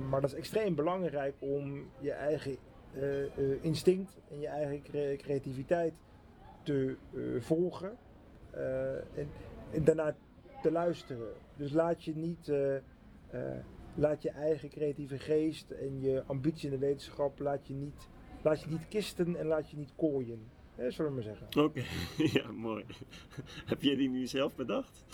maar 0.10 0.22
dat 0.22 0.30
is 0.30 0.38
extreem 0.38 0.76
belangrijk 0.76 1.36
om 1.40 1.86
je 2.00 2.12
eigen 2.12 2.58
uh, 2.96 3.64
instinct 3.64 4.18
en 4.32 4.40
je 4.40 4.48
eigen 4.48 4.82
cre 4.82 5.16
creativiteit 5.18 5.94
te 6.64 6.96
volgen 7.40 7.98
en, 9.16 9.30
en, 9.72 9.84
daarna 9.84 10.16
te 10.62 10.72
luisteren. 10.72 11.34
Dus 11.56 11.72
laat 11.72 12.04
je 12.04 12.16
niet, 12.16 12.52
laat 13.96 14.22
je 14.22 14.30
eigen 14.30 14.70
creatieve 14.70 15.20
geest 15.20 15.72
en 15.72 16.02
je 16.02 16.24
ambitie 16.26 16.72
in 16.72 16.80
de 16.80 16.86
wetenschap, 16.86 17.40
laat 17.40 17.68
je 17.68 17.74
niet, 17.74 18.10
laat 18.42 18.62
je 18.62 18.70
niet 18.70 18.88
kisten 18.88 19.36
en 19.36 19.46
laat 19.46 19.70
je 19.70 19.78
niet 19.78 19.94
kooien. 19.96 20.50
Hè, 20.78 20.92
zullen 20.92 21.12
we 21.12 21.16
maar 21.16 21.36
zeggen. 21.36 21.64
Oké, 21.64 21.84
ja, 22.40 22.52
mooi. 22.52 22.86
Heb 23.66 23.82
jij 23.82 23.96
die 23.96 24.10
nu 24.10 24.28
zelf 24.28 24.56
bedacht? 24.56 25.06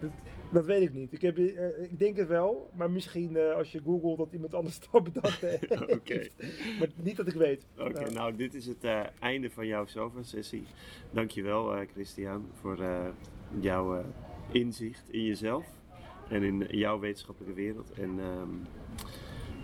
Dat, 0.00 0.10
dat, 0.52 0.64
weet 0.64 0.82
ik 0.82 0.94
niet. 0.94 1.12
Ik, 1.12 1.20
heb, 1.20 1.38
uh, 1.38 1.82
ik 1.82 1.98
denk 1.98 2.16
het 2.16 2.28
wel, 2.28 2.70
maar 2.74 2.90
misschien 2.90 3.32
uh, 3.32 3.54
als 3.54 3.72
je 3.72 3.80
googelt 3.84 4.18
dat 4.18 4.32
iemand 4.32 4.54
anders 4.54 4.80
dat 4.90 5.04
bedacht 5.04 5.40
heeft. 5.40 5.70
okay. 5.70 6.30
Maar 6.78 6.88
niet 7.02 7.16
dat 7.16 7.26
ik 7.26 7.34
weet. 7.34 7.66
Oké, 7.78 7.88
okay, 7.88 8.12
nou 8.12 8.36
dit 8.36 8.54
is 8.54 8.66
het 8.66 8.84
uh, 8.84 9.00
einde 9.18 9.50
van 9.50 9.66
jouw 9.66 9.86
sofa-sessie. 9.86 10.64
Dankjewel 11.10 11.86
Christian 11.92 12.46
voor 12.60 12.78
jouw 13.60 14.04
inzicht 14.52 15.08
in 15.10 15.24
jezelf 15.24 15.66
en 16.28 16.42
in 16.42 16.66
jouw 16.70 16.98
wetenschappelijke 16.98 17.54
wereld. 17.54 17.92
En 17.92 18.18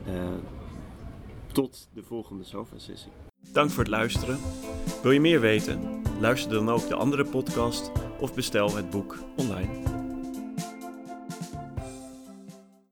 ehm, 0.07 0.38
tot 1.53 1.88
de 1.92 2.03
volgende 2.03 2.44
sofa-sessie. 2.44 3.12
Dank 3.53 3.70
voor 3.70 3.83
het 3.83 3.92
luisteren. 3.92 4.38
Wil 5.03 5.11
je 5.11 5.20
meer 5.20 5.40
weten? 5.40 6.03
Luister 6.20 6.53
dan 6.53 6.68
ook 6.68 6.88
de 6.88 6.94
andere 6.94 7.25
podcast 7.25 7.90
of 8.20 8.35
bestel 8.35 8.77
het 8.77 8.90
boek 8.90 9.18
online. 9.37 10.04